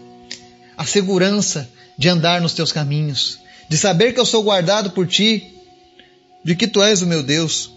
a 0.77 0.85
segurança 0.85 1.69
de 1.97 2.09
andar 2.09 2.41
nos 2.41 2.53
teus 2.53 2.73
caminhos, 2.73 3.39
de 3.69 3.77
saber 3.77 4.13
que 4.13 4.21
eu 4.21 4.27
sou 4.27 4.43
guardado 4.43 4.91
por 4.91 5.07
ti, 5.07 5.55
de 6.45 6.55
que 6.55 6.67
tu 6.67 6.83
és 6.83 7.01
o 7.01 7.07
meu 7.07 7.23
Deus. 7.23 7.73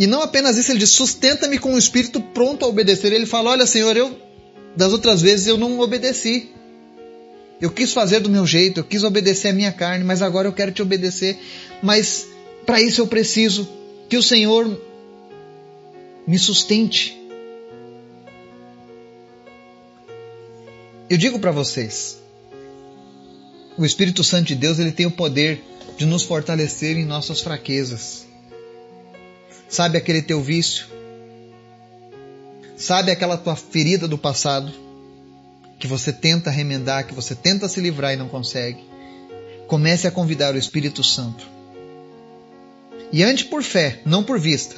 E 0.00 0.06
não 0.06 0.22
apenas 0.22 0.56
isso, 0.56 0.72
ele 0.72 0.78
diz: 0.78 0.90
sustenta-me 0.92 1.58
com 1.58 1.74
o 1.74 1.78
espírito 1.78 2.22
pronto 2.22 2.64
a 2.64 2.68
obedecer. 2.68 3.12
Ele 3.12 3.26
fala: 3.26 3.50
Olha, 3.50 3.66
Senhor, 3.66 3.94
eu 3.94 4.18
das 4.74 4.94
outras 4.94 5.20
vezes 5.20 5.46
eu 5.46 5.58
não 5.58 5.78
obedeci. 5.78 6.48
Eu 7.60 7.70
quis 7.70 7.92
fazer 7.92 8.20
do 8.20 8.30
meu 8.30 8.46
jeito, 8.46 8.80
eu 8.80 8.84
quis 8.84 9.04
obedecer 9.04 9.48
a 9.48 9.52
minha 9.52 9.70
carne, 9.70 10.02
mas 10.02 10.22
agora 10.22 10.48
eu 10.48 10.54
quero 10.54 10.72
te 10.72 10.80
obedecer. 10.80 11.38
Mas 11.82 12.26
para 12.64 12.80
isso 12.80 13.02
eu 13.02 13.06
preciso 13.06 13.68
que 14.08 14.16
o 14.16 14.22
Senhor 14.22 14.80
me 16.26 16.38
sustente. 16.38 17.20
Eu 21.10 21.18
digo 21.18 21.38
para 21.38 21.50
vocês, 21.50 22.18
o 23.76 23.84
Espírito 23.84 24.24
Santo 24.24 24.46
de 24.46 24.54
Deus 24.54 24.78
ele 24.78 24.92
tem 24.92 25.04
o 25.04 25.10
poder 25.10 25.62
de 25.98 26.06
nos 26.06 26.22
fortalecer 26.22 26.96
em 26.96 27.04
nossas 27.04 27.42
fraquezas. 27.42 28.29
Sabe 29.70 29.96
aquele 29.96 30.20
teu 30.20 30.42
vício? 30.42 30.86
Sabe 32.76 33.12
aquela 33.12 33.38
tua 33.38 33.54
ferida 33.54 34.08
do 34.08 34.18
passado 34.18 34.72
que 35.78 35.86
você 35.86 36.12
tenta 36.12 36.50
remendar, 36.50 37.06
que 37.06 37.14
você 37.14 37.36
tenta 37.36 37.68
se 37.68 37.80
livrar 37.80 38.12
e 38.12 38.16
não 38.16 38.28
consegue? 38.28 38.80
Comece 39.68 40.08
a 40.08 40.10
convidar 40.10 40.56
o 40.56 40.58
Espírito 40.58 41.04
Santo. 41.04 41.46
E 43.12 43.22
ande 43.22 43.44
por 43.44 43.62
fé, 43.62 44.00
não 44.04 44.24
por 44.24 44.40
vista. 44.40 44.74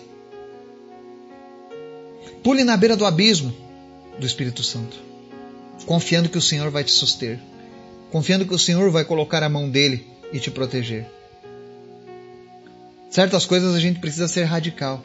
Pule 2.44 2.62
na 2.62 2.76
beira 2.76 2.94
do 2.94 3.06
abismo 3.06 3.50
do 4.18 4.26
Espírito 4.26 4.62
Santo, 4.62 4.98
confiando 5.86 6.28
que 6.28 6.38
o 6.38 6.42
Senhor 6.42 6.70
vai 6.70 6.84
te 6.84 6.92
suster, 6.92 7.40
confiando 8.10 8.44
que 8.44 8.54
o 8.54 8.58
Senhor 8.58 8.90
vai 8.90 9.06
colocar 9.06 9.42
a 9.42 9.48
mão 9.48 9.70
dele 9.70 10.06
e 10.34 10.38
te 10.38 10.50
proteger. 10.50 11.06
Certas 13.12 13.44
coisas 13.44 13.74
a 13.74 13.78
gente 13.78 14.00
precisa 14.00 14.26
ser 14.26 14.44
radical. 14.44 15.04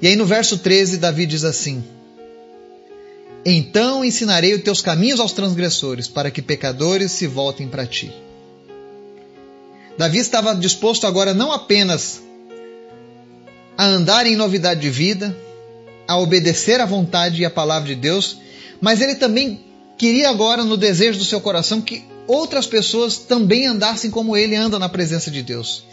E 0.00 0.06
aí 0.06 0.16
no 0.16 0.24
verso 0.24 0.56
13, 0.56 0.96
Davi 0.96 1.26
diz 1.26 1.44
assim: 1.44 1.84
Então 3.44 4.02
ensinarei 4.02 4.54
os 4.54 4.62
teus 4.62 4.80
caminhos 4.80 5.20
aos 5.20 5.32
transgressores, 5.32 6.08
para 6.08 6.30
que 6.30 6.40
pecadores 6.40 7.12
se 7.12 7.26
voltem 7.26 7.68
para 7.68 7.86
ti. 7.86 8.10
Davi 9.98 10.16
estava 10.16 10.54
disposto 10.54 11.06
agora 11.06 11.34
não 11.34 11.52
apenas 11.52 12.22
a 13.76 13.84
andar 13.84 14.26
em 14.26 14.36
novidade 14.36 14.80
de 14.80 14.88
vida, 14.88 15.36
a 16.08 16.16
obedecer 16.16 16.80
à 16.80 16.86
vontade 16.86 17.42
e 17.42 17.44
à 17.44 17.50
palavra 17.50 17.88
de 17.88 17.94
Deus, 17.94 18.38
mas 18.80 19.02
ele 19.02 19.14
também 19.14 19.60
queria 19.98 20.30
agora, 20.30 20.64
no 20.64 20.78
desejo 20.78 21.18
do 21.18 21.24
seu 21.24 21.38
coração, 21.38 21.82
que 21.82 22.02
outras 22.26 22.66
pessoas 22.66 23.18
também 23.18 23.66
andassem 23.66 24.10
como 24.10 24.36
ele 24.36 24.54
anda 24.54 24.78
na 24.78 24.88
presença 24.88 25.30
de 25.30 25.42
Deus. 25.42 25.84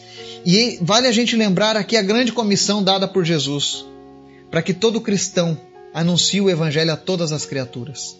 E 0.46 0.80
vale 0.82 1.08
a 1.08 1.12
gente 1.12 1.36
lembrar 1.36 1.76
aqui 1.76 1.96
a 1.96 2.02
grande 2.02 2.32
comissão 2.32 2.84
dada 2.84 3.08
por 3.08 3.24
Jesus, 3.24 3.86
para 4.50 4.62
que 4.62 4.74
todo 4.74 5.02
cristão 5.02 5.60
anuncie 5.94 6.42
o 6.42 6.50
evangelho 6.50 6.92
a 6.92 6.98
todas 6.98 7.32
as 7.32 7.46
criaturas. 7.46 8.18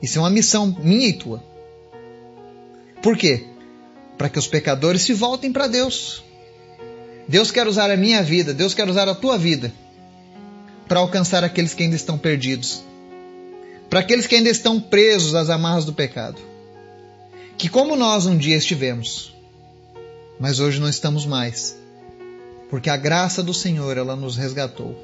Isso 0.00 0.18
é 0.18 0.22
uma 0.22 0.30
missão 0.30 0.76
minha 0.80 1.08
e 1.08 1.12
tua. 1.12 1.42
Por 3.02 3.16
quê? 3.16 3.46
Para 4.18 4.28
que 4.28 4.38
os 4.38 4.46
pecadores 4.46 5.02
se 5.02 5.12
voltem 5.12 5.52
para 5.52 5.66
Deus. 5.66 6.22
Deus 7.26 7.50
quer 7.50 7.66
usar 7.66 7.90
a 7.90 7.96
minha 7.96 8.22
vida, 8.22 8.52
Deus 8.52 8.74
quer 8.74 8.88
usar 8.88 9.08
a 9.08 9.14
tua 9.14 9.38
vida 9.38 9.72
para 10.88 11.00
alcançar 11.00 11.42
aqueles 11.44 11.72
que 11.72 11.82
ainda 11.82 11.96
estão 11.96 12.18
perdidos 12.18 12.82
para 13.92 14.00
aqueles 14.00 14.26
que 14.26 14.34
ainda 14.34 14.48
estão 14.48 14.80
presos 14.80 15.34
às 15.34 15.50
amarras 15.50 15.84
do 15.84 15.92
pecado. 15.92 16.40
Que 17.58 17.68
como 17.68 17.94
nós 17.94 18.24
um 18.24 18.38
dia 18.38 18.56
estivemos, 18.56 19.34
mas 20.40 20.60
hoje 20.60 20.80
não 20.80 20.88
estamos 20.88 21.26
mais, 21.26 21.76
porque 22.70 22.88
a 22.88 22.96
graça 22.96 23.42
do 23.42 23.52
Senhor 23.52 23.98
ela 23.98 24.16
nos 24.16 24.34
resgatou. 24.34 24.96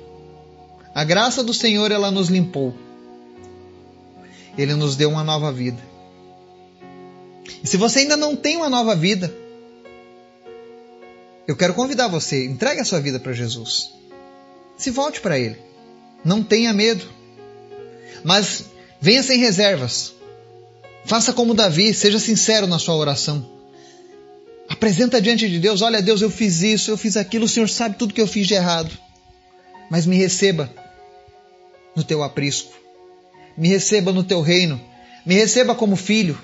A 0.94 1.04
graça 1.04 1.44
do 1.44 1.52
Senhor 1.52 1.92
ela 1.92 2.10
nos 2.10 2.30
limpou. 2.30 2.74
Ele 4.56 4.74
nos 4.74 4.96
deu 4.96 5.10
uma 5.10 5.22
nova 5.22 5.52
vida. 5.52 5.82
E 7.62 7.66
se 7.66 7.76
você 7.76 7.98
ainda 7.98 8.16
não 8.16 8.34
tem 8.34 8.56
uma 8.56 8.70
nova 8.70 8.96
vida, 8.96 9.30
eu 11.46 11.54
quero 11.54 11.74
convidar 11.74 12.08
você, 12.08 12.46
entregue 12.46 12.80
a 12.80 12.86
sua 12.86 13.00
vida 13.00 13.20
para 13.20 13.34
Jesus. 13.34 13.92
Se 14.78 14.90
volte 14.90 15.20
para 15.20 15.38
Ele. 15.38 15.58
Não 16.24 16.42
tenha 16.42 16.72
medo. 16.72 17.04
Mas 18.24 18.64
Venha 19.00 19.22
sem 19.22 19.38
reservas. 19.38 20.12
Faça 21.04 21.32
como 21.32 21.54
Davi, 21.54 21.94
seja 21.94 22.18
sincero 22.18 22.66
na 22.66 22.78
sua 22.78 22.96
oração. 22.96 23.48
Apresenta 24.68 25.20
diante 25.20 25.48
de 25.48 25.58
Deus: 25.58 25.80
olha, 25.80 26.02
Deus, 26.02 26.20
eu 26.20 26.30
fiz 26.30 26.62
isso, 26.62 26.90
eu 26.90 26.96
fiz 26.96 27.16
aquilo, 27.16 27.46
o 27.46 27.48
Senhor 27.48 27.68
sabe 27.68 27.96
tudo 27.96 28.12
que 28.12 28.20
eu 28.20 28.26
fiz 28.26 28.46
de 28.46 28.54
errado. 28.54 28.90
Mas 29.90 30.04
me 30.04 30.16
receba 30.16 30.70
no 31.96 32.04
teu 32.04 32.22
aprisco. 32.22 32.72
Me 33.56 33.68
receba 33.68 34.12
no 34.12 34.22
teu 34.22 34.42
reino. 34.42 34.80
Me 35.24 35.34
receba 35.34 35.74
como 35.74 35.96
filho. 35.96 36.38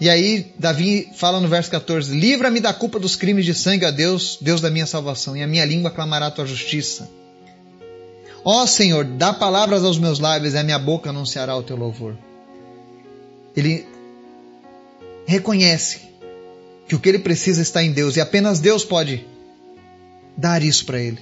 E 0.00 0.08
aí, 0.08 0.52
Davi 0.56 1.10
fala 1.14 1.40
no 1.40 1.48
verso 1.48 1.70
14: 1.70 2.14
Livra-me 2.14 2.60
da 2.60 2.72
culpa 2.72 3.00
dos 3.00 3.16
crimes 3.16 3.44
de 3.44 3.52
sangue, 3.52 3.84
a 3.84 3.90
Deus, 3.90 4.38
Deus 4.40 4.60
da 4.60 4.70
minha 4.70 4.86
salvação, 4.86 5.36
e 5.36 5.42
a 5.42 5.46
minha 5.46 5.64
língua 5.64 5.90
clamará 5.90 6.26
a 6.26 6.30
tua 6.30 6.46
justiça. 6.46 7.10
Ó 8.44 8.66
Senhor, 8.66 9.04
dá 9.04 9.32
palavras 9.32 9.84
aos 9.84 9.98
meus 9.98 10.18
lábios 10.18 10.54
e 10.54 10.58
a 10.58 10.62
minha 10.62 10.78
boca 10.78 11.10
anunciará 11.10 11.56
o 11.56 11.62
teu 11.62 11.76
louvor. 11.76 12.16
Ele 13.56 13.86
reconhece 15.26 16.00
que 16.88 16.94
o 16.94 16.98
que 16.98 17.08
ele 17.08 17.18
precisa 17.18 17.60
está 17.60 17.82
em 17.82 17.92
Deus 17.92 18.16
e 18.16 18.20
apenas 18.20 18.60
Deus 18.60 18.84
pode 18.84 19.26
dar 20.36 20.62
isso 20.62 20.86
para 20.86 20.98
ele. 20.98 21.18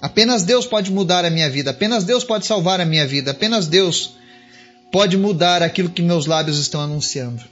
Apenas 0.00 0.42
Deus 0.42 0.66
pode 0.66 0.90
mudar 0.90 1.24
a 1.24 1.30
minha 1.30 1.48
vida, 1.48 1.70
apenas 1.70 2.04
Deus 2.04 2.24
pode 2.24 2.44
salvar 2.44 2.80
a 2.80 2.84
minha 2.84 3.06
vida, 3.06 3.30
apenas 3.30 3.66
Deus 3.66 4.16
pode 4.90 5.16
mudar 5.16 5.62
aquilo 5.62 5.88
que 5.88 6.02
meus 6.02 6.26
lábios 6.26 6.58
estão 6.58 6.80
anunciando. 6.80 7.42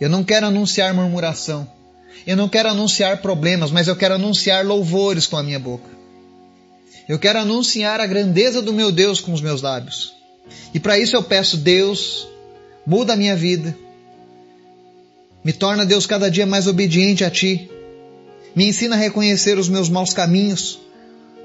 Eu 0.00 0.10
não 0.10 0.24
quero 0.24 0.46
anunciar 0.46 0.92
murmuração, 0.92 1.66
eu 2.26 2.36
não 2.36 2.48
quero 2.48 2.68
anunciar 2.68 3.22
problemas, 3.22 3.70
mas 3.70 3.88
eu 3.88 3.96
quero 3.96 4.14
anunciar 4.14 4.64
louvores 4.66 5.26
com 5.26 5.36
a 5.36 5.42
minha 5.42 5.58
boca. 5.58 6.01
Eu 7.12 7.18
quero 7.18 7.38
anunciar 7.38 8.00
a 8.00 8.06
grandeza 8.06 8.62
do 8.62 8.72
meu 8.72 8.90
Deus 8.90 9.20
com 9.20 9.34
os 9.34 9.42
meus 9.42 9.60
lábios. 9.60 10.14
E 10.72 10.80
para 10.80 10.98
isso 10.98 11.14
eu 11.14 11.22
peço, 11.22 11.58
Deus, 11.58 12.26
muda 12.86 13.12
a 13.12 13.16
minha 13.16 13.36
vida. 13.36 13.76
Me 15.44 15.52
torna, 15.52 15.84
Deus, 15.84 16.06
cada 16.06 16.30
dia 16.30 16.46
mais 16.46 16.66
obediente 16.66 17.22
a 17.22 17.28
Ti. 17.28 17.70
Me 18.56 18.64
ensina 18.64 18.96
a 18.96 18.98
reconhecer 18.98 19.58
os 19.58 19.68
meus 19.68 19.90
maus 19.90 20.14
caminhos, 20.14 20.80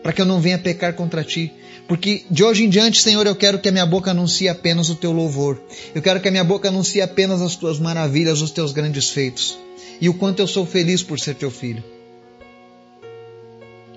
para 0.01 0.13
que 0.13 0.21
eu 0.21 0.25
não 0.25 0.39
venha 0.39 0.57
pecar 0.57 0.93
contra 0.93 1.21
Ti. 1.21 1.51
Porque 1.85 2.23
de 2.31 2.45
hoje 2.45 2.63
em 2.63 2.69
diante, 2.69 3.01
Senhor, 3.01 3.27
eu 3.27 3.35
quero 3.35 3.59
que 3.59 3.67
a 3.67 3.71
minha 3.73 3.85
boca 3.85 4.11
anuncie 4.11 4.47
apenas 4.47 4.87
o 4.87 4.95
Teu 4.95 5.11
louvor. 5.11 5.61
Eu 5.93 6.01
quero 6.01 6.21
que 6.21 6.29
a 6.29 6.31
minha 6.31 6.45
boca 6.45 6.69
anuncie 6.69 7.01
apenas 7.01 7.41
as 7.41 7.57
Tuas 7.57 7.77
maravilhas, 7.77 8.39
os 8.39 8.51
Teus 8.51 8.71
grandes 8.71 9.09
feitos. 9.09 9.57
E 9.99 10.07
o 10.07 10.13
quanto 10.13 10.39
eu 10.41 10.47
sou 10.47 10.65
feliz 10.65 11.03
por 11.03 11.19
ser 11.19 11.35
Teu 11.35 11.51
filho. 11.51 11.83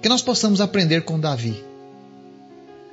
Que 0.02 0.08
nós 0.08 0.22
possamos 0.22 0.60
aprender 0.60 1.02
com 1.02 1.18
Davi 1.20 1.62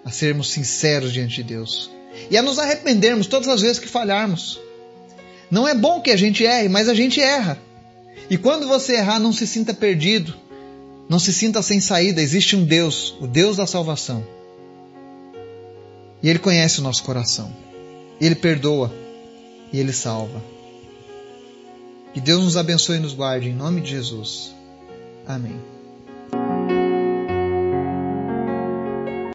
a 0.03 0.11
sermos 0.11 0.49
sinceros 0.51 1.11
diante 1.11 1.37
de 1.37 1.43
Deus 1.43 1.89
e 2.29 2.37
a 2.37 2.41
nos 2.41 2.59
arrependermos 2.59 3.27
todas 3.27 3.47
as 3.47 3.61
vezes 3.61 3.79
que 3.79 3.87
falharmos. 3.87 4.59
Não 5.49 5.67
é 5.67 5.73
bom 5.73 6.01
que 6.01 6.11
a 6.11 6.17
gente 6.17 6.45
erre, 6.45 6.67
mas 6.67 6.89
a 6.89 6.93
gente 6.93 7.21
erra. 7.21 7.57
E 8.29 8.37
quando 8.37 8.67
você 8.67 8.95
errar, 8.95 9.19
não 9.19 9.31
se 9.31 9.47
sinta 9.47 9.73
perdido, 9.73 10.33
não 11.07 11.19
se 11.19 11.31
sinta 11.31 11.61
sem 11.61 11.79
saída. 11.79 12.21
Existe 12.21 12.55
um 12.55 12.65
Deus, 12.65 13.15
o 13.21 13.27
Deus 13.27 13.57
da 13.57 13.65
salvação. 13.65 14.25
E 16.21 16.29
Ele 16.29 16.39
conhece 16.39 16.79
o 16.79 16.83
nosso 16.83 17.03
coração. 17.03 17.53
Ele 18.19 18.35
perdoa 18.35 18.93
e 19.71 19.79
Ele 19.79 19.93
salva. 19.93 20.43
Que 22.13 22.19
Deus 22.19 22.43
nos 22.43 22.57
abençoe 22.57 22.97
e 22.97 22.99
nos 22.99 23.13
guarde, 23.13 23.49
em 23.49 23.53
nome 23.53 23.81
de 23.81 23.91
Jesus. 23.91 24.53
Amém. 25.25 25.59